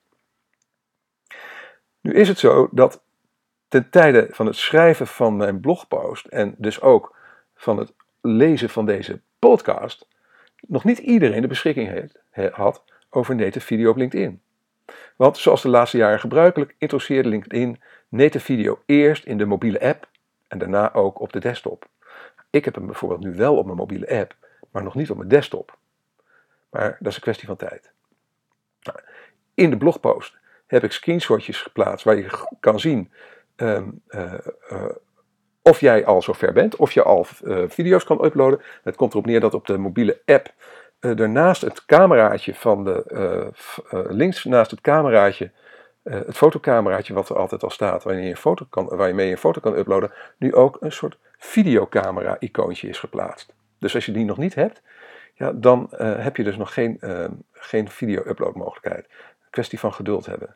Nu 2.01 2.13
is 2.13 2.27
het 2.27 2.39
zo 2.39 2.67
dat 2.71 3.03
ten 3.67 3.89
tijde 3.89 4.27
van 4.31 4.45
het 4.45 4.55
schrijven 4.55 5.07
van 5.07 5.37
mijn 5.37 5.59
blogpost 5.59 6.25
en 6.25 6.55
dus 6.57 6.81
ook 6.81 7.15
van 7.55 7.77
het 7.77 7.93
lezen 8.21 8.69
van 8.69 8.85
deze 8.85 9.21
podcast, 9.39 10.07
nog 10.67 10.83
niet 10.83 10.97
iedereen 10.97 11.41
de 11.41 11.47
beschikking 11.47 11.89
heeft, 11.89 12.21
had 12.53 12.83
over 13.09 13.35
native 13.35 13.65
video 13.65 13.89
op 13.89 13.97
LinkedIn. 13.97 14.41
Want 15.15 15.37
zoals 15.37 15.61
de 15.61 15.69
laatste 15.69 15.97
jaren 15.97 16.19
gebruikelijk 16.19 16.75
introduceerde 16.77 17.29
LinkedIn 17.29 17.81
native 18.09 18.45
video 18.45 18.81
eerst 18.85 19.25
in 19.25 19.37
de 19.37 19.45
mobiele 19.45 19.81
app 19.81 20.09
en 20.47 20.57
daarna 20.57 20.93
ook 20.93 21.19
op 21.19 21.33
de 21.33 21.39
desktop. 21.39 21.87
Ik 22.49 22.65
heb 22.65 22.75
hem 22.75 22.85
bijvoorbeeld 22.85 23.23
nu 23.23 23.35
wel 23.35 23.57
op 23.57 23.65
mijn 23.65 23.77
mobiele 23.77 24.19
app, 24.19 24.35
maar 24.71 24.83
nog 24.83 24.95
niet 24.95 25.09
op 25.09 25.17
mijn 25.17 25.29
desktop. 25.29 25.77
Maar 26.75 26.97
dat 26.99 27.07
is 27.07 27.15
een 27.15 27.21
kwestie 27.21 27.47
van 27.47 27.55
tijd. 27.55 27.91
Nou, 28.81 28.99
in 29.53 29.69
de 29.69 29.77
blogpost 29.77 30.37
heb 30.67 30.83
ik 30.83 30.91
screenshotjes 30.91 31.61
geplaatst 31.61 32.05
waar 32.05 32.15
je 32.15 32.45
kan 32.59 32.79
zien 32.79 33.11
ehm, 33.55 33.89
eh, 34.07 34.33
eh, 34.69 34.83
of 35.61 35.79
jij 35.79 36.05
al 36.05 36.21
zover 36.21 36.53
bent, 36.53 36.75
of 36.75 36.91
je 36.91 37.03
al 37.03 37.25
uh, 37.43 37.63
video's 37.67 38.03
kan 38.03 38.25
uploaden. 38.25 38.61
Het 38.83 38.95
komt 38.95 39.11
erop 39.11 39.25
neer 39.25 39.39
dat 39.39 39.53
op 39.53 39.67
de 39.67 39.77
mobiele 39.77 40.21
app 40.25 40.53
ernaast 40.99 41.61
het 41.61 41.85
cameraatje 41.85 42.55
van 42.55 42.83
de, 42.83 43.51
links 44.09 44.43
naast 44.43 44.71
het 44.71 44.81
cameraatje, 44.81 45.51
het 46.03 46.37
fotocameraatje 46.37 47.13
wat 47.13 47.29
er 47.29 47.37
altijd 47.37 47.63
al 47.63 47.69
staat, 47.69 48.03
waar 48.03 48.15
je, 48.15 48.29
een 48.29 48.37
foto 48.37 48.65
kan, 48.69 48.85
waar 48.85 49.07
je 49.07 49.13
mee 49.13 49.31
een 49.31 49.37
foto 49.37 49.61
kan 49.61 49.77
uploaden, 49.77 50.11
nu 50.37 50.55
ook 50.55 50.77
een 50.79 50.91
soort 50.91 51.17
videocamera 51.37 52.35
icoontje 52.39 52.87
is 52.87 52.99
geplaatst. 52.99 53.53
Dus 53.79 53.95
als 53.95 54.05
je 54.05 54.11
die 54.11 54.25
nog 54.25 54.37
niet 54.37 54.55
hebt, 54.55 54.81
ja, 55.37 55.51
dan 55.51 55.89
uh, 55.91 56.23
heb 56.23 56.37
je 56.37 56.43
dus 56.43 56.57
nog 56.57 56.73
geen, 56.73 56.97
uh, 57.01 57.25
geen 57.51 57.89
video-upload 57.89 58.55
mogelijkheid. 58.55 59.07
Kwestie 59.49 59.79
van 59.79 59.93
geduld 59.93 60.25
hebben. 60.25 60.55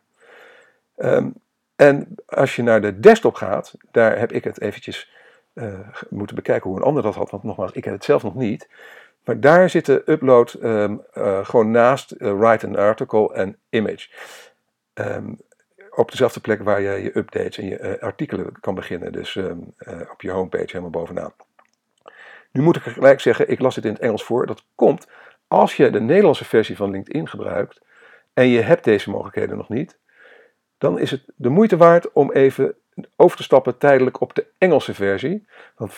Um, 0.96 1.34
en 1.76 2.14
als 2.26 2.56
je 2.56 2.62
naar 2.62 2.80
de 2.80 3.00
desktop 3.00 3.34
gaat, 3.34 3.74
daar 3.90 4.18
heb 4.18 4.32
ik 4.32 4.44
het 4.44 4.60
eventjes 4.60 5.12
uh, 5.54 5.78
moeten 6.08 6.36
bekijken 6.36 6.70
hoe 6.70 6.78
een 6.78 6.84
ander 6.84 7.02
dat 7.02 7.14
had. 7.14 7.30
Want 7.30 7.42
nogmaals, 7.42 7.72
ik 7.72 7.84
heb 7.84 7.94
het 7.94 8.04
zelf 8.04 8.22
nog 8.22 8.34
niet. 8.34 8.68
Maar 9.24 9.40
daar 9.40 9.70
zit 9.70 9.86
de 9.86 10.02
upload 10.06 10.56
um, 10.62 11.02
gewoon 11.42 11.70
naast 11.70 12.14
write 12.18 12.66
an 12.66 12.76
article 12.76 13.34
en 13.34 13.56
image. 13.68 14.08
Op 15.90 16.10
dezelfde 16.10 16.40
plek 16.40 16.62
waar 16.62 16.80
je 16.80 17.02
je 17.02 17.16
updates 17.18 17.58
en 17.58 17.66
je 17.66 18.00
artikelen 18.00 18.60
kan 18.60 18.74
beginnen. 18.74 19.12
Dus 19.12 19.36
op 20.12 20.22
je 20.22 20.30
homepage 20.30 20.66
helemaal 20.66 20.90
bovenaan. 20.90 21.32
Nu 22.52 22.62
moet 22.62 22.76
ik 22.76 22.82
gelijk 22.82 23.20
zeggen, 23.20 23.50
ik 23.50 23.60
las 23.60 23.74
dit 23.74 23.84
in 23.84 23.92
het 23.92 24.00
Engels 24.00 24.24
voor. 24.24 24.46
Dat 24.46 24.64
komt 24.74 25.06
als 25.48 25.76
je 25.76 25.90
de 25.90 26.00
Nederlandse 26.00 26.44
versie 26.44 26.76
van 26.76 26.90
LinkedIn 26.90 27.28
gebruikt 27.28 27.80
en 28.32 28.48
je 28.48 28.60
hebt 28.60 28.84
deze 28.84 29.10
mogelijkheden 29.10 29.56
nog 29.56 29.68
niet. 29.68 29.98
dan 30.78 30.98
is 30.98 31.10
het 31.10 31.22
de 31.36 31.48
moeite 31.48 31.76
waard 31.76 32.12
om 32.12 32.32
even 32.32 32.74
over 33.16 33.36
te 33.36 33.42
stappen 33.42 33.78
tijdelijk 33.78 34.20
op 34.20 34.34
de 34.34 34.46
Engelse 34.58 34.94
versie. 34.94 35.46
Want 35.76 35.92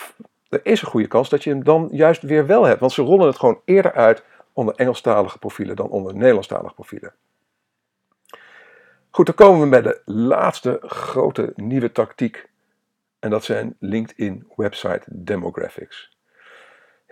er 0.49 0.61
is 0.63 0.83
een 0.83 0.89
goede 0.89 1.07
kans 1.07 1.29
dat 1.29 1.45
je 1.45 1.51
hem 1.51 1.65
dan 1.65 1.89
juist 1.93 2.23
weer 2.23 2.47
wel 2.47 2.65
hebt. 2.65 2.81
Want 2.81 2.93
ze 2.93 3.03
rollen 3.03 3.27
het 3.27 3.39
gewoon 3.39 3.61
eerder 3.65 3.93
uit 3.93 4.25
onder 4.53 4.75
Engelstalige 4.75 5.39
profielen 5.39 5.77
dan 5.77 5.89
onder 5.89 6.15
Nederlandstalige 6.15 6.75
profielen. 6.75 7.15
Goed, 9.11 9.27
dan 9.27 9.35
komen 9.35 9.61
we 9.61 9.69
bij 9.69 9.83
de 9.83 10.03
laatste 10.05 10.79
grote 10.83 11.53
nieuwe 11.57 11.93
tactiek. 11.93 12.49
En 13.19 13.31
dat 13.31 13.45
zijn 13.45 13.77
LinkedIn 13.79 14.47
Website 14.57 15.03
Demographics. 15.07 16.17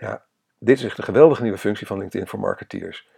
Ja, 0.01 0.25
dit 0.59 0.77
is 0.77 0.83
echt 0.83 0.97
een 0.97 1.03
geweldige 1.03 1.41
nieuwe 1.41 1.57
functie 1.57 1.87
van 1.87 1.97
LinkedIn 1.97 2.27
voor 2.27 2.39
marketeers. 2.39 3.09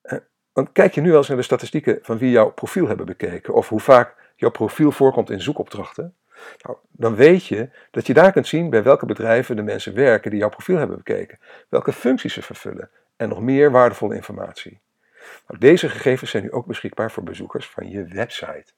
Eh, 0.00 0.18
want 0.52 0.72
kijk 0.72 0.94
je 0.94 1.00
nu 1.00 1.08
wel 1.08 1.18
eens 1.18 1.28
naar 1.28 1.36
de 1.36 1.42
statistieken 1.42 1.98
van 2.02 2.18
wie 2.18 2.30
jouw 2.30 2.50
profiel 2.52 2.86
hebben 2.86 3.06
bekeken, 3.06 3.54
of 3.54 3.68
hoe 3.68 3.80
vaak 3.80 4.32
jouw 4.36 4.50
profiel 4.50 4.92
voorkomt 4.92 5.30
in 5.30 5.40
zoekopdrachten, 5.40 6.14
nou, 6.62 6.76
dan 6.90 7.14
weet 7.14 7.46
je 7.46 7.70
dat 7.90 8.06
je 8.06 8.14
daar 8.14 8.32
kunt 8.32 8.46
zien 8.46 8.70
bij 8.70 8.82
welke 8.82 9.06
bedrijven 9.06 9.56
de 9.56 9.62
mensen 9.62 9.94
werken 9.94 10.30
die 10.30 10.40
jouw 10.40 10.48
profiel 10.48 10.76
hebben 10.76 10.96
bekeken, 10.96 11.38
welke 11.68 11.92
functies 11.92 12.32
ze 12.32 12.42
vervullen 12.42 12.90
en 13.16 13.28
nog 13.28 13.40
meer 13.40 13.70
waardevolle 13.70 14.14
informatie. 14.14 14.80
Nou, 15.46 15.60
deze 15.60 15.88
gegevens 15.88 16.30
zijn 16.30 16.42
nu 16.42 16.52
ook 16.52 16.66
beschikbaar 16.66 17.10
voor 17.10 17.22
bezoekers 17.22 17.68
van 17.68 17.90
je 17.90 18.04
website. 18.04 18.72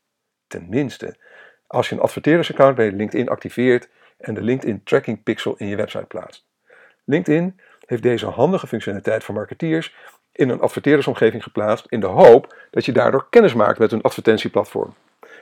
Tenminste, 0.47 1.17
als 1.67 1.88
je 1.88 1.95
een 1.95 2.01
adverteerdersaccount 2.01 2.77
bij 2.77 2.93
LinkedIn 2.93 3.29
activeert 3.29 3.88
en 4.19 4.35
de 4.35 4.43
LinkedIn 4.43 4.83
Tracking 4.83 5.23
Pixel 5.23 5.57
in 5.57 5.67
je 5.67 5.77
website 5.77 6.05
plaatst. 6.05 6.51
LinkedIn 7.05 7.61
heeft 7.87 8.03
deze 8.03 8.27
handige 8.27 8.67
functionaliteit 8.67 9.25
voor 9.25 9.35
marketeers 9.35 9.95
in 10.33 10.49
een 10.49 10.61
adverteerdersomgeving 10.61 11.43
geplaatst 11.43 11.87
in 11.88 12.01
de 12.01 12.07
hoop 12.07 12.57
dat 12.71 12.85
je 12.85 12.93
daardoor 12.93 13.27
kennis 13.31 13.55
maakt 13.55 13.79
met 13.79 13.91
hun 13.91 14.03
advertentieplatform. 14.03 14.95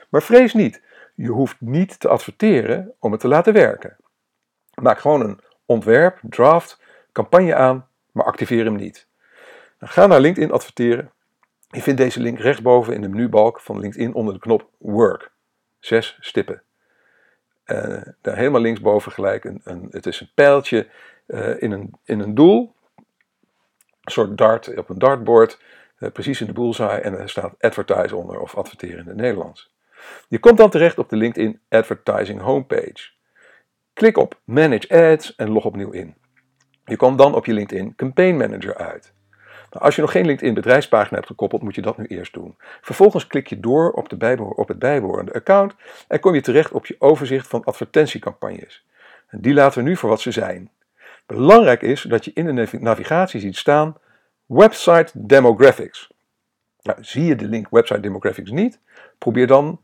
Maar 0.09 0.23
vrees 0.23 0.53
niet, 0.53 0.81
je 1.15 1.29
hoeft 1.29 1.55
niet 1.59 1.99
te 1.99 2.07
adverteren 2.07 2.93
om 2.99 3.11
het 3.11 3.21
te 3.21 3.27
laten 3.27 3.53
werken. 3.53 3.97
Maak 4.81 4.99
gewoon 4.99 5.21
een 5.21 5.39
ontwerp, 5.65 6.19
draft, 6.21 6.81
campagne 7.11 7.55
aan, 7.55 7.87
maar 8.11 8.25
activeer 8.25 8.65
hem 8.65 8.75
niet. 8.75 9.07
Ga 9.79 10.07
naar 10.07 10.19
LinkedIn 10.19 10.51
adverteren. 10.51 11.11
Je 11.69 11.81
vindt 11.81 11.99
deze 11.99 12.19
link 12.19 12.39
rechtsboven 12.39 12.93
in 12.93 13.01
de 13.01 13.07
menubalk 13.07 13.59
van 13.59 13.79
LinkedIn 13.79 14.13
onder 14.13 14.33
de 14.33 14.39
knop 14.39 14.69
Work. 14.77 15.31
Zes 15.79 16.17
stippen. 16.19 16.61
Uh, 17.65 18.01
daar 18.21 18.37
helemaal 18.37 18.61
linksboven 18.61 19.11
gelijk, 19.11 19.43
een, 19.43 19.61
een, 19.63 19.87
het 19.91 20.05
is 20.05 20.19
een 20.19 20.31
pijltje 20.35 20.87
uh, 21.31 21.61
in, 21.61 21.71
een, 21.71 21.93
in 22.03 22.19
een 22.19 22.35
doel. 22.35 22.75
Een 24.01 24.11
soort 24.11 24.37
dart 24.37 24.77
op 24.77 24.89
een 24.89 24.99
dartboard, 24.99 25.61
uh, 25.99 26.11
precies 26.11 26.41
in 26.41 26.47
de 26.47 26.53
bullseye. 26.53 26.99
En 26.99 27.19
er 27.19 27.29
staat 27.29 27.55
advertise 27.59 28.15
onder 28.15 28.39
of 28.39 28.55
adverteren 28.55 28.99
in 28.99 29.07
het 29.07 29.15
Nederlands. 29.15 29.73
Je 30.27 30.39
komt 30.39 30.57
dan 30.57 30.69
terecht 30.69 30.97
op 30.97 31.09
de 31.09 31.15
LinkedIn 31.15 31.59
Advertising 31.69 32.41
homepage. 32.41 33.09
Klik 33.93 34.17
op 34.17 34.39
Manage 34.43 35.11
Ads 35.11 35.35
en 35.35 35.49
log 35.49 35.65
opnieuw 35.65 35.91
in. 35.91 36.15
Je 36.85 36.95
komt 36.95 37.17
dan 37.17 37.35
op 37.35 37.45
je 37.45 37.53
LinkedIn 37.53 37.95
Campaign 37.95 38.37
Manager 38.37 38.75
uit. 38.75 39.13
Nou, 39.71 39.85
als 39.85 39.95
je 39.95 40.01
nog 40.01 40.11
geen 40.11 40.25
LinkedIn 40.25 40.53
bedrijfspagina 40.53 41.15
hebt 41.15 41.27
gekoppeld, 41.27 41.61
moet 41.61 41.75
je 41.75 41.81
dat 41.81 41.97
nu 41.97 42.05
eerst 42.05 42.33
doen. 42.33 42.55
Vervolgens 42.81 43.27
klik 43.27 43.47
je 43.47 43.59
door 43.59 43.91
op, 43.91 44.09
de 44.09 44.43
het 44.65 44.79
bijbehorende 44.79 45.33
account 45.33 45.75
en 46.07 46.19
kom 46.19 46.33
je 46.33 46.41
terecht 46.41 46.71
op 46.71 46.85
je 46.85 46.95
overzicht 46.99 47.47
van 47.47 47.63
advertentiecampagnes. 47.63 48.85
En 49.27 49.41
die 49.41 49.53
laten 49.53 49.83
we 49.83 49.89
nu 49.89 49.95
voor 49.95 50.09
wat 50.09 50.21
ze 50.21 50.31
zijn. 50.31 50.71
Belangrijk 51.25 51.81
is 51.81 52.01
dat 52.01 52.25
je 52.25 52.31
in 52.33 52.55
de 52.55 52.67
navigatie 52.79 53.39
ziet 53.39 53.57
staan 53.57 53.97
Website 54.45 55.11
Demographics. 55.13 56.11
Nou, 56.81 57.03
zie 57.03 57.25
je 57.25 57.35
de 57.35 57.45
link 57.45 57.67
Website 57.69 57.99
Demographics 57.99 58.51
niet, 58.51 58.79
probeer 59.17 59.47
dan 59.47 59.81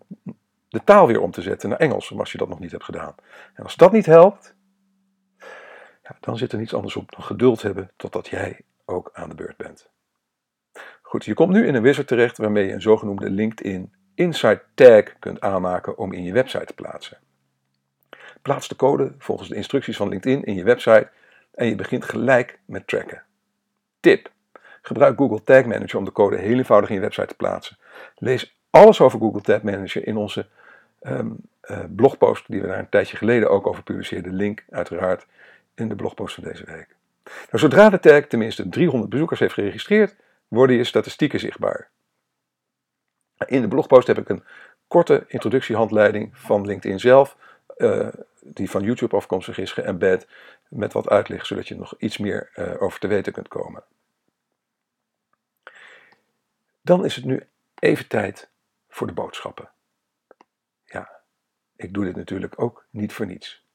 de 0.69 0.83
taal 0.83 1.07
weer 1.07 1.21
om 1.21 1.31
te 1.31 1.41
zetten 1.41 1.69
naar 1.69 1.77
Engels, 1.77 2.17
als 2.17 2.31
je 2.31 2.37
dat 2.37 2.49
nog 2.49 2.59
niet 2.59 2.71
hebt 2.71 2.83
gedaan. 2.83 3.15
En 3.53 3.63
als 3.63 3.75
dat 3.75 3.91
niet 3.91 4.05
helpt, 4.05 4.55
dan 6.19 6.37
zit 6.37 6.51
er 6.51 6.57
niets 6.57 6.73
anders 6.73 6.95
op 6.95 7.11
dan 7.11 7.23
geduld 7.23 7.61
hebben 7.61 7.91
totdat 7.95 8.27
jij 8.27 8.61
ook 8.85 9.09
aan 9.13 9.29
de 9.29 9.35
beurt 9.35 9.57
bent. 9.57 9.89
Goed, 11.01 11.25
je 11.25 11.33
komt 11.33 11.53
nu 11.53 11.67
in 11.67 11.75
een 11.75 11.81
wizard 11.81 12.07
terecht 12.07 12.37
waarmee 12.37 12.65
je 12.65 12.73
een 12.73 12.81
zogenoemde 12.81 13.29
LinkedIn 13.29 13.93
Insight 14.15 14.63
Tag 14.73 15.19
kunt 15.19 15.41
aanmaken 15.41 15.97
om 15.97 16.13
in 16.13 16.23
je 16.23 16.33
website 16.33 16.65
te 16.65 16.73
plaatsen. 16.73 17.17
Plaats 18.41 18.67
de 18.67 18.75
code 18.75 19.15
volgens 19.17 19.49
de 19.49 19.55
instructies 19.55 19.97
van 19.97 20.09
LinkedIn 20.09 20.43
in 20.43 20.55
je 20.55 20.63
website 20.63 21.09
en 21.57 21.67
je 21.67 21.75
begint 21.75 22.05
gelijk 22.05 22.59
met 22.65 22.87
tracken. 22.87 23.23
Tip: 23.99 24.31
Gebruik 24.81 25.17
Google 25.17 25.43
Tag 25.43 25.65
Manager 25.65 25.97
om 25.97 26.05
de 26.05 26.11
code 26.11 26.37
heel 26.37 26.57
eenvoudig 26.57 26.89
in 26.89 26.95
je 26.95 27.01
website 27.01 27.27
te 27.27 27.35
plaatsen. 27.35 27.77
Lees 28.15 28.59
alles 28.69 29.01
over 29.01 29.19
Google 29.19 29.41
Tag 29.41 29.61
Manager 29.61 30.07
in 30.07 30.17
onze 30.17 30.47
um, 31.01 31.37
uh, 31.63 31.79
blogpost 31.95 32.43
die 32.47 32.61
we 32.61 32.67
daar 32.67 32.79
een 32.79 32.89
tijdje 32.89 33.17
geleden 33.17 33.49
ook 33.49 33.67
over 33.67 33.83
publiceerden. 33.83 34.33
Link 34.33 34.65
uiteraard 34.69 35.25
in 35.75 35.89
de 35.89 35.95
blogpost 35.95 36.35
van 36.35 36.43
deze 36.43 36.65
week. 36.65 36.95
Nou, 37.23 37.47
zodra 37.51 37.89
de 37.89 37.99
tag 37.99 38.25
tenminste 38.25 38.69
300 38.69 39.09
bezoekers 39.09 39.39
heeft 39.39 39.53
geregistreerd, 39.53 40.15
worden 40.47 40.75
je 40.75 40.83
statistieken 40.83 41.39
zichtbaar. 41.39 41.89
In 43.45 43.61
de 43.61 43.67
blogpost 43.67 44.07
heb 44.07 44.17
ik 44.17 44.29
een 44.29 44.43
korte 44.87 45.25
introductiehandleiding 45.27 46.37
van 46.37 46.65
LinkedIn 46.65 46.99
zelf, 46.99 47.37
uh, 47.77 48.07
die 48.53 48.69
van 48.69 48.83
YouTube 48.83 49.15
afkomstig 49.15 49.57
is, 49.57 49.71
geëmbed 49.71 50.27
met 50.67 50.93
wat 50.93 51.09
uitleg, 51.09 51.45
zodat 51.45 51.67
je 51.67 51.75
nog 51.75 51.93
iets 51.97 52.17
meer 52.17 52.51
uh, 52.55 52.81
over 52.81 52.99
te 52.99 53.07
weten 53.07 53.33
kunt 53.33 53.47
komen. 53.47 53.83
Dan 56.81 57.05
is 57.05 57.15
het 57.15 57.25
nu 57.25 57.47
even 57.79 58.07
tijd 58.07 58.49
voor 58.89 59.07
de 59.07 59.13
boodschappen. 59.13 59.69
Ja, 60.85 61.09
ik 61.75 61.93
doe 61.93 62.05
dit 62.05 62.15
natuurlijk 62.15 62.61
ook 62.61 62.85
niet 62.89 63.13
voor 63.13 63.25
niets. 63.25 63.65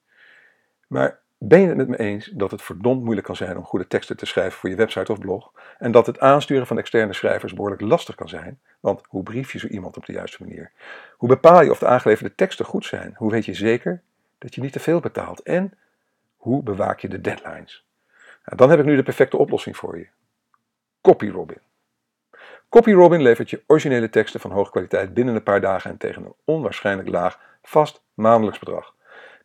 Maar 0.87 1.21
ben 1.39 1.61
je 1.61 1.67
het 1.67 1.77
met 1.77 1.89
me 1.89 1.99
eens 1.99 2.27
dat 2.27 2.51
het 2.51 2.63
verdomd 2.63 3.03
moeilijk 3.03 3.27
kan 3.27 3.37
zijn 3.37 3.57
om 3.57 3.65
goede 3.65 3.87
teksten 3.87 4.17
te 4.17 4.27
schrijven 4.27 4.59
voor 4.59 4.71
je 4.71 4.77
website 4.77 5.13
of 5.13 5.19
blog? 5.19 5.53
En 5.79 5.93
dat 5.93 6.07
het 6.07 6.21
aansturen 6.21 6.67
van 6.67 6.79
externe 6.79 7.13
schrijvers 7.13 7.53
behoorlijk 7.53 7.81
lastig 7.81 8.15
kan 8.15 8.29
zijn? 8.29 8.61
Want 8.81 9.03
hoe 9.09 9.23
brief 9.23 9.53
je 9.53 9.59
zo 9.59 9.67
iemand 9.67 9.97
op 9.97 10.07
de 10.07 10.13
juiste 10.13 10.43
manier? 10.45 10.73
Hoe 11.17 11.29
bepaal 11.29 11.63
je 11.63 11.71
of 11.71 11.79
de 11.79 11.87
aangeleverde 11.87 12.35
teksten 12.35 12.65
goed 12.65 12.85
zijn? 12.85 13.15
Hoe 13.17 13.31
weet 13.31 13.45
je 13.45 13.55
zeker 13.55 14.03
dat 14.43 14.55
je 14.55 14.61
niet 14.61 14.73
te 14.73 14.81
veel 14.81 15.01
betaalt? 15.01 15.41
En 15.41 15.73
hoe 16.37 16.63
bewaak 16.63 17.01
je 17.01 17.09
de 17.09 17.21
deadlines? 17.21 17.87
Nou, 18.45 18.57
dan 18.57 18.71
heb 18.71 18.79
ik 18.79 18.85
nu 18.85 18.97
de 18.97 19.03
perfecte 19.03 19.37
oplossing 19.37 19.77
voor 19.77 19.99
je. 19.99 20.09
CopyRobin. 21.01 21.61
CopyRobin 22.69 23.23
levert 23.23 23.51
je 23.51 23.63
originele 23.67 24.09
teksten 24.09 24.41
van 24.41 24.51
hoge 24.51 24.71
kwaliteit 24.71 25.15
binnen 25.15 25.35
een 25.35 25.43
paar 25.43 25.61
dagen 25.61 25.91
en 25.91 25.97
tegen 25.97 26.25
een 26.25 26.35
onwaarschijnlijk 26.45 27.09
laag 27.09 27.41
vast 27.63 28.03
maandelijks 28.15 28.59
bedrag. 28.59 28.95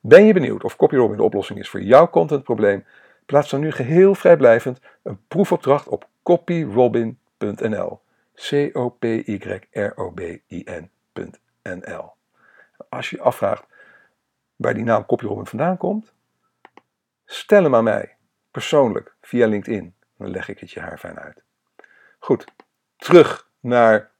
Ben 0.02 0.26
je 0.26 0.34
benieuwd 0.34 0.64
of 0.64 0.76
CopyRobin 0.76 1.18
de 1.18 1.24
oplossing 1.24 1.60
is 1.60 1.70
voor 1.70 1.82
jouw 1.82 2.10
contentprobleem? 2.10 2.86
Plaats 3.26 3.50
dan 3.50 3.60
nu 3.60 3.72
geheel 3.72 4.16
vrijblijvend 4.16 4.80
een 5.04 5.20
proefopdracht 5.28 5.88
op 5.88 6.08
copyrobin.nl. 6.24 8.02
C-O-P-Y-R-O-B-I-N.nl. 8.36 8.92
Als 12.90 13.10
je 13.10 13.16
je 13.16 13.22
afvraagt 13.22 13.66
waar 14.58 14.74
die 14.74 14.84
naam 14.84 15.06
CopyRobin 15.06 15.46
vandaan 15.46 15.78
komt, 15.78 16.14
stel 17.26 17.64
hem 17.64 17.76
aan 17.76 17.84
mij, 17.84 18.16
persoonlijk, 18.52 19.16
via 19.22 19.48
LinkedIn. 19.48 19.96
Dan 20.18 20.30
leg 20.30 20.50
ik 20.50 20.60
het 20.60 20.72
je 20.72 20.80
haar 20.80 20.98
fijn 20.98 21.20
uit. 21.20 21.44
Goed, 22.20 22.46
terug 22.98 23.50
naar 23.60 24.12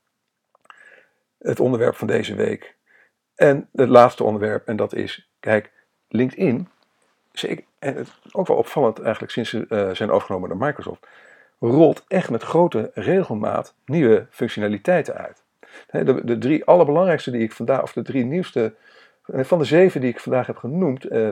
het 1.38 1.60
onderwerp 1.60 1.96
van 1.96 2.06
deze 2.06 2.34
week. 2.34 2.76
En 3.34 3.68
het 3.72 3.88
laatste 3.88 4.24
onderwerp, 4.24 4.66
en 4.66 4.76
dat 4.76 4.94
is, 4.94 5.30
kijk, 5.40 5.72
LinkedIn, 6.08 6.68
en 7.78 7.94
het, 7.94 8.08
ook 8.32 8.46
wel 8.46 8.56
opvallend 8.56 9.00
eigenlijk 9.00 9.32
sinds 9.32 9.50
ze 9.50 9.66
uh, 9.68 9.90
zijn 9.94 10.10
overgenomen 10.10 10.48
door 10.48 10.58
Microsoft, 10.58 11.06
rolt 11.58 12.04
echt 12.08 12.30
met 12.30 12.42
grote 12.42 12.90
regelmaat 12.94 13.74
nieuwe 13.84 14.26
functionaliteiten 14.30 15.14
uit. 15.14 15.44
De, 15.90 16.24
de 16.24 16.38
drie 16.38 16.64
allerbelangrijkste 16.64 17.30
die 17.30 17.42
ik 17.42 17.52
vandaag, 17.52 17.82
of 17.82 17.92
de 17.92 18.02
drie 18.02 18.24
nieuwste, 18.24 18.64
eh, 18.64 18.97
van 19.32 19.58
de 19.58 19.64
zeven 19.64 20.00
die 20.00 20.10
ik 20.10 20.20
vandaag 20.20 20.46
heb 20.46 20.56
genoemd, 20.56 21.10
uh, 21.10 21.28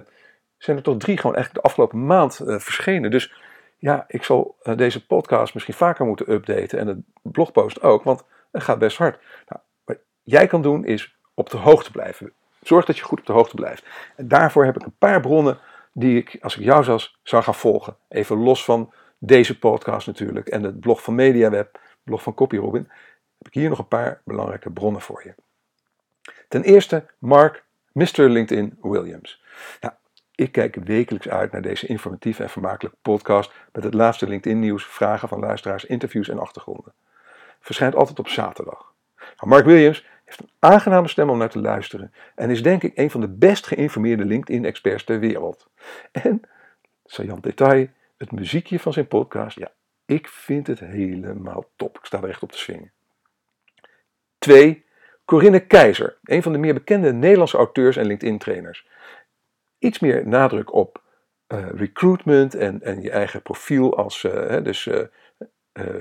zijn 0.57 0.77
er 0.77 0.83
toch 0.83 0.97
drie 0.97 1.17
gewoon 1.17 1.35
eigenlijk 1.35 1.65
de 1.65 1.71
afgelopen 1.71 2.07
maand 2.07 2.41
uh, 2.41 2.59
verschenen. 2.59 3.11
Dus 3.11 3.35
ja, 3.79 4.05
ik 4.09 4.25
zal 4.25 4.57
deze 4.77 5.07
podcast 5.07 5.55
misschien 5.55 5.75
vaker 5.75 6.07
moeten 6.07 6.33
updaten 6.33 6.79
en 6.79 6.87
de 6.87 7.31
blogpost 7.31 7.83
ook, 7.83 8.03
want 8.03 8.25
het 8.53 8.63
gaat 8.63 8.79
best 8.79 8.97
hard. 8.97 9.23
Nou, 9.49 9.61
wat 9.85 9.99
jij 10.23 10.47
kan 10.47 10.63
doen 10.63 10.85
is 10.85 11.17
op 11.35 11.51
de 11.51 11.57
hoogte 11.57 11.91
blijven. 11.91 12.33
Zorg 12.63 12.85
dat 12.85 12.97
je 12.97 13.05
goed 13.05 13.21
op 13.21 13.27
de 13.27 13.33
hoogte 13.33 13.55
blijft. 13.55 13.87
En 14.17 14.29
daarvoor 14.29 14.65
heb 14.65 14.77
ik 14.77 14.85
een 14.85 14.97
paar 14.99 15.21
bronnen 15.21 15.59
die 15.93 16.17
ik, 16.17 16.39
als 16.41 16.57
ik 16.57 16.65
jou 16.65 16.85
zou, 16.85 17.01
zou 17.23 17.43
gaan 17.43 17.55
volgen, 17.55 17.97
even 18.09 18.37
los 18.37 18.65
van 18.65 18.93
deze 19.19 19.59
podcast 19.59 20.07
natuurlijk 20.07 20.49
en 20.49 20.63
het 20.63 20.81
blog 20.81 21.03
van 21.03 21.15
MediaWeb, 21.15 21.81
blog 22.03 22.23
van 22.23 22.35
CopyRobin, 22.35 22.91
heb 23.39 23.47
ik 23.47 23.55
hier 23.55 23.69
nog 23.69 23.79
een 23.79 23.89
paar 23.89 24.21
belangrijke 24.25 24.71
bronnen 24.71 25.01
voor 25.01 25.23
je. 25.25 25.35
Ten 26.49 26.63
eerste 26.63 27.07
Mark, 27.19 27.65
Mr. 27.97 28.29
LinkedIn 28.29 28.79
Williams. 28.81 29.43
Nou, 29.81 29.95
ik 30.35 30.53
kijk 30.53 30.75
wekelijks 30.75 31.29
uit 31.29 31.53
naar 31.53 31.63
deze 31.63 31.87
informatieve 31.87 32.43
en 32.43 32.51
vermakelijke 32.51 32.99
podcast 33.03 33.53
met 33.73 33.85
het 33.85 33.95
laatste 33.95 34.29
LinkedIn 34.29 34.61
nieuws, 34.61 34.87
vragen 34.87 35.29
van 35.29 35.39
luisteraars, 35.39 35.85
interviews 35.85 36.29
en 36.29 36.39
achtergronden. 36.39 36.93
Verschijnt 37.61 37.95
altijd 37.95 38.19
op 38.19 38.29
zaterdag. 38.29 38.95
Nou, 39.17 39.49
Mark 39.49 39.65
Williams 39.65 40.07
heeft 40.25 40.41
een 40.41 40.51
aangename 40.59 41.09
stem 41.09 41.31
om 41.31 41.39
naar 41.39 41.49
te 41.49 41.61
luisteren 41.61 42.13
en 42.35 42.51
is 42.51 42.63
denk 42.63 42.83
ik 42.83 42.99
een 42.99 43.11
van 43.11 43.21
de 43.21 43.29
best 43.29 43.67
geïnformeerde 43.67 44.25
LinkedIn-experts 44.25 45.05
ter 45.05 45.21
wereld. 45.21 45.69
En, 46.13 46.41
saillant 47.05 47.43
detail, 47.43 47.89
het 48.17 48.33
muziekje 48.33 48.81
van 48.81 48.93
zijn 48.93 49.09
podcast, 49.09 49.59
ja, 49.59 49.71
ik 50.07 50.29
vind 50.29 50.67
het 50.67 50.81
helemaal 50.81 51.71
top. 51.77 51.99
Ik 51.99 52.05
sta 52.05 52.23
er 52.23 52.29
echt 52.29 52.43
op 52.43 52.53
te 52.53 52.59
swingen. 52.59 52.93
2. 54.39 54.86
Corinne 55.27 55.61
Keizer, 55.61 56.17
een 56.25 56.43
van 56.43 56.53
de 56.53 56.59
meer 56.59 56.75
bekende 56.75 57.13
Nederlandse 57.13 57.57
auteurs 57.57 57.97
en 57.97 58.07
LinkedIn-trainers. 58.07 58.87
Iets 59.79 59.99
meer 59.99 60.29
nadruk 60.29 60.73
op 60.73 61.03
uh, 61.49 61.67
recruitment 61.75 62.55
en, 62.55 62.83
en 62.83 63.03
je 63.03 63.11
eigen 63.11 63.43
profiel 63.43 63.97
als, 63.97 64.23
uh, 64.23 64.63
dus 64.63 64.87
uh, 64.87 65.01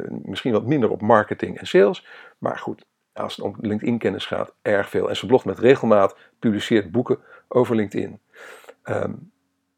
misschien 0.07 0.51
wat 0.51 0.65
minder 0.65 0.89
op 0.89 1.01
marketing 1.01 1.59
en 1.59 1.67
sales. 1.67 2.07
Maar 2.37 2.57
goed, 2.57 2.85
als 3.13 3.35
het 3.35 3.45
om 3.45 3.55
LinkedIn-kennis 3.61 4.25
gaat, 4.25 4.53
erg 4.61 4.89
veel. 4.89 5.09
En 5.09 5.15
ze 5.15 5.25
blogt 5.25 5.45
met 5.45 5.59
regelmaat, 5.59 6.17
publiceert 6.39 6.91
boeken 6.91 7.19
over 7.47 7.75
LinkedIn. 7.75 8.19
Um, 8.83 9.31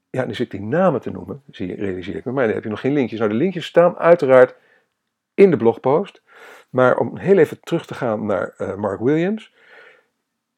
ja, 0.10 0.26
nu 0.26 0.34
zit 0.34 0.54
ik 0.54 0.60
die 0.60 0.70
namen 0.70 1.02
te 1.02 1.12
noemen, 1.12 1.44
zie 1.52 1.68
je, 1.68 1.76
realiseer 1.76 2.16
ik 2.16 2.26
me, 2.26 2.32
maar 2.32 2.46
dan 2.46 2.54
heb 2.54 2.64
je 2.64 2.70
nog 2.70 2.80
geen 2.80 2.94
linkjes. 2.94 3.20
Nou, 3.20 3.32
de 3.32 3.38
linkjes 3.38 3.66
staan 3.66 3.98
uiteraard 3.98 4.56
in 5.34 5.52
de 5.52 5.58
blogpost. 5.58 6.22
Maar 6.70 6.98
om 6.98 7.18
heel 7.18 7.38
even 7.38 7.60
terug 7.60 7.86
te 7.86 7.94
gaan 7.94 8.26
naar 8.26 8.54
uh, 8.58 8.76
Mark 8.76 9.00
Williams. 9.00 9.56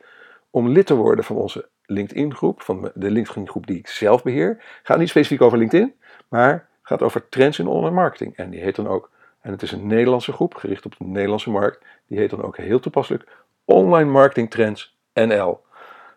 om 0.49 0.67
lid 0.67 0.85
te 0.85 0.95
worden 0.95 1.25
van 1.25 1.35
onze 1.35 1.69
LinkedIn-groep, 1.85 2.61
van 2.61 2.91
de 2.93 3.11
LinkedIn-groep 3.11 3.67
die 3.67 3.77
ik 3.77 3.87
zelf 3.87 4.23
beheer. 4.23 4.63
Gaat 4.83 4.97
niet 4.97 5.09
specifiek 5.09 5.41
over 5.41 5.57
LinkedIn, 5.57 5.93
maar 6.27 6.67
gaat 6.81 7.01
over 7.01 7.29
trends 7.29 7.59
in 7.59 7.67
online 7.67 7.95
marketing. 7.95 8.35
En 8.35 8.49
die 8.49 8.59
heet 8.59 8.75
dan 8.75 8.87
ook, 8.87 9.11
en 9.41 9.51
het 9.51 9.61
is 9.61 9.71
een 9.71 9.87
Nederlandse 9.87 10.31
groep, 10.31 10.53
gericht 10.53 10.85
op 10.85 10.95
de 10.97 11.05
Nederlandse 11.05 11.49
markt, 11.49 11.85
die 12.07 12.17
heet 12.17 12.29
dan 12.29 12.43
ook 12.43 12.57
heel 12.57 12.79
toepasselijk 12.79 13.27
Online 13.65 14.09
Marketing 14.09 14.51
Trends 14.51 14.97
NL. 15.13 15.61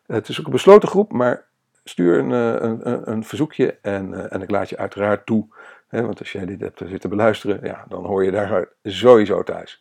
Het 0.06 0.28
is 0.28 0.40
ook 0.40 0.46
een 0.46 0.52
besloten 0.52 0.88
groep, 0.88 1.12
maar 1.12 1.46
stuur 1.84 2.18
een, 2.18 2.32
eh, 2.32 2.68
een, 2.68 3.10
een 3.10 3.24
verzoekje 3.24 3.78
en, 3.82 4.14
eh, 4.14 4.32
en 4.32 4.42
ik 4.42 4.50
laat 4.50 4.68
je 4.68 4.76
uiteraard 4.76 5.26
toe. 5.26 5.46
Want 5.90 6.18
als 6.18 6.32
jij 6.32 6.46
dit 6.46 6.60
hebt 6.60 6.82
zitten 6.86 7.10
beluisteren, 7.10 7.60
ja, 7.62 7.84
dan 7.88 8.04
hoor 8.04 8.24
je 8.24 8.30
daar 8.30 8.68
sowieso 8.82 9.42
thuis. 9.42 9.80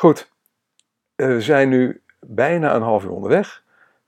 Goed, 0.00 0.30
eh, 1.14 1.26
we 1.26 1.40
zijn 1.40 1.68
nu 1.68 2.02
bijna 2.20 2.74
een 2.74 2.82
half 2.82 3.04
uur 3.04 3.10
onderweg. 3.10 3.62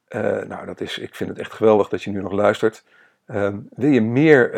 Uh, 0.09 0.21
nou, 0.43 0.67
dat 0.67 0.81
is, 0.81 0.99
ik 0.99 1.15
vind 1.15 1.31
het 1.31 1.39
echt 1.39 1.53
geweldig 1.53 1.89
dat 1.89 2.03
je 2.03 2.11
nu 2.11 2.23
nog 2.23 2.33
luistert. 2.33 2.85
Uh, 3.27 3.49
wil 3.71 3.91
je 3.91 4.01
meer 4.01 4.55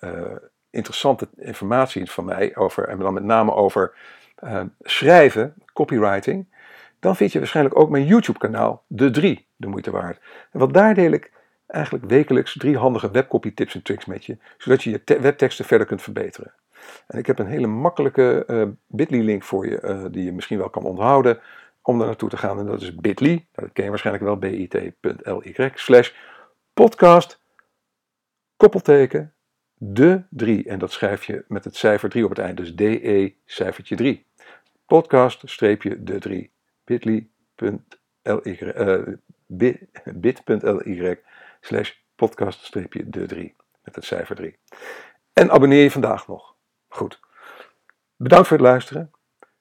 uh, 0.00 0.36
interessante 0.70 1.28
informatie 1.36 2.10
van 2.10 2.24
mij 2.24 2.56
over, 2.56 2.88
en 2.88 2.98
dan 2.98 3.14
met 3.14 3.22
name 3.22 3.54
over 3.54 3.94
schrijven, 4.80 5.54
copywriting, 5.72 6.46
dan 7.00 7.16
vind 7.16 7.32
je 7.32 7.38
waarschijnlijk 7.38 7.78
ook 7.78 7.90
mijn 7.90 8.06
YouTube-kanaal, 8.06 8.84
De 8.86 9.10
3, 9.10 9.46
de 9.56 9.66
moeite 9.66 9.90
waard. 9.90 10.20
Wat 10.50 10.74
daar 10.74 10.94
deel 10.94 11.12
ik 11.12 11.32
eigenlijk 11.66 12.04
wekelijks 12.04 12.56
drie 12.58 12.78
handige 12.78 13.10
webcopy 13.10 13.54
tips 13.54 13.74
en 13.74 13.82
tricks 13.82 14.04
met 14.04 14.24
je, 14.24 14.38
zodat 14.58 14.82
je 14.82 14.90
je 14.90 15.20
webteksten 15.20 15.64
verder 15.64 15.86
kunt 15.86 16.02
verbeteren. 16.02 16.54
En 17.06 17.18
ik 17.18 17.26
heb 17.26 17.38
een 17.38 17.46
hele 17.46 17.66
makkelijke 17.66 18.76
bit.ly 18.86 19.20
link 19.20 19.42
voor 19.42 19.66
je, 19.66 20.08
die 20.10 20.24
je 20.24 20.32
misschien 20.32 20.58
wel 20.58 20.70
kan 20.70 20.84
onthouden 20.84 21.40
om 21.84 21.98
daar 21.98 22.06
naartoe 22.06 22.28
te 22.28 22.36
gaan. 22.36 22.58
En 22.58 22.66
dat 22.66 22.82
is 22.82 22.94
bit.ly, 22.94 23.46
dat 23.52 23.72
ken 23.72 23.84
je 23.84 23.90
waarschijnlijk 23.90 24.24
wel, 24.24 24.38
bit.ly, 24.38 25.72
slash 25.74 26.12
podcast, 26.72 27.42
koppelteken, 28.56 29.34
de 29.74 30.22
3. 30.30 30.64
En 30.68 30.78
dat 30.78 30.92
schrijf 30.92 31.24
je 31.24 31.44
met 31.48 31.64
het 31.64 31.76
cijfer 31.76 32.08
3 32.08 32.24
op 32.24 32.30
het 32.30 32.38
eind, 32.38 32.56
dus 32.56 32.74
DE 32.74 33.34
cijfertje 33.44 33.96
3. 33.96 34.26
Podcast, 34.86 35.42
streepje, 35.44 36.02
de 36.02 36.18
3. 36.18 36.52
bit.ly, 36.84 37.28
uh, 38.22 38.98
bit.ly, 40.14 41.18
slash 41.60 41.92
podcast, 42.14 42.64
streepje, 42.64 43.08
de 43.08 43.26
3. 43.26 43.54
Met 43.82 43.94
het 43.94 44.04
cijfer 44.04 44.36
3. 44.36 44.58
En 45.32 45.50
abonneer 45.50 45.82
je 45.82 45.90
vandaag 45.90 46.28
nog. 46.28 46.53
Goed. 46.94 47.20
Bedankt 48.16 48.48
voor 48.48 48.56
het 48.56 48.66
luisteren. 48.66 49.10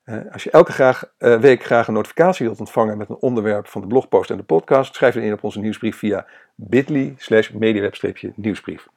Uh, 0.06 0.32
als 0.32 0.44
je 0.44 0.52
elke 0.52 0.72
graag, 0.72 1.14
uh, 1.20 1.40
week 1.40 1.64
graag 1.64 1.88
een 1.88 1.94
notificatie 1.94 2.46
wilt 2.46 2.60
ontvangen 2.60 2.98
met 2.98 3.10
een 3.10 3.16
onderwerp 3.16 3.68
van 3.68 3.82
de 3.82 3.88
blogpost 3.88 4.30
en 4.30 4.38
de 4.38 4.44
podcast, 4.44 4.96
schrijf 4.96 5.14
je 5.14 5.22
in 5.22 5.34
op 5.34 5.44
onze 5.44 5.60
nieuwsbrief 5.60 5.98
via 5.98 6.26
bit.ly 6.56 7.14
slash 7.18 7.50
mediaweb-nieuwsbrief. 7.50 8.88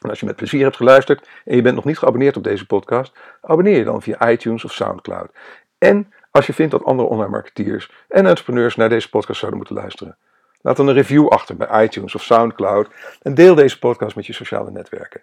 En 0.00 0.08
als 0.08 0.20
je 0.20 0.26
met 0.26 0.36
plezier 0.36 0.62
hebt 0.62 0.76
geluisterd 0.76 1.28
en 1.44 1.56
je 1.56 1.62
bent 1.62 1.74
nog 1.74 1.84
niet 1.84 1.98
geabonneerd 1.98 2.36
op 2.36 2.44
deze 2.44 2.66
podcast, 2.66 3.18
abonneer 3.40 3.76
je 3.76 3.84
dan 3.84 4.02
via 4.02 4.30
iTunes 4.30 4.64
of 4.64 4.72
Soundcloud. 4.72 5.30
En 5.78 6.12
als 6.30 6.46
je 6.46 6.52
vindt 6.52 6.72
dat 6.72 6.84
andere 6.84 7.08
online 7.08 7.30
marketeers 7.30 7.92
en 8.08 8.26
entrepreneurs 8.26 8.76
naar 8.76 8.88
deze 8.88 9.08
podcast 9.08 9.38
zouden 9.38 9.58
moeten 9.58 9.76
luisteren, 9.76 10.16
laat 10.60 10.76
dan 10.76 10.88
een 10.88 10.94
review 10.94 11.28
achter 11.28 11.56
bij 11.56 11.84
iTunes 11.84 12.14
of 12.14 12.22
Soundcloud 12.22 12.88
en 13.22 13.34
deel 13.34 13.54
deze 13.54 13.78
podcast 13.78 14.16
met 14.16 14.26
je 14.26 14.32
sociale 14.32 14.70
netwerken. 14.70 15.22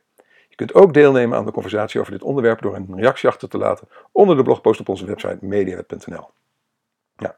Kunt 0.58 0.74
ook 0.74 0.94
deelnemen 0.94 1.38
aan 1.38 1.46
de 1.46 1.52
conversatie 1.52 2.00
over 2.00 2.12
dit 2.12 2.22
onderwerp 2.22 2.62
door 2.62 2.76
een 2.76 2.96
reactie 2.96 3.30
achter 3.30 3.50
te 3.50 3.58
laten 3.58 3.88
onder 4.12 4.36
de 4.36 4.44
blogpost 4.44 4.80
op 4.80 4.90
onze 4.90 5.06
website 5.06 5.38
mediaweb.nl. 5.42 6.30
Ja, 7.16 7.38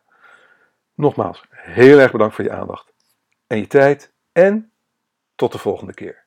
nogmaals, 0.94 1.44
heel 1.50 2.00
erg 2.00 2.12
bedankt 2.12 2.36
voor 2.36 2.44
je 2.44 2.52
aandacht 2.52 2.94
en 3.48 3.58
je 3.58 3.68
tijd 3.68 4.14
en 4.32 4.72
tot 5.36 5.52
de 5.52 5.58
volgende 5.58 5.94
keer. 5.94 6.26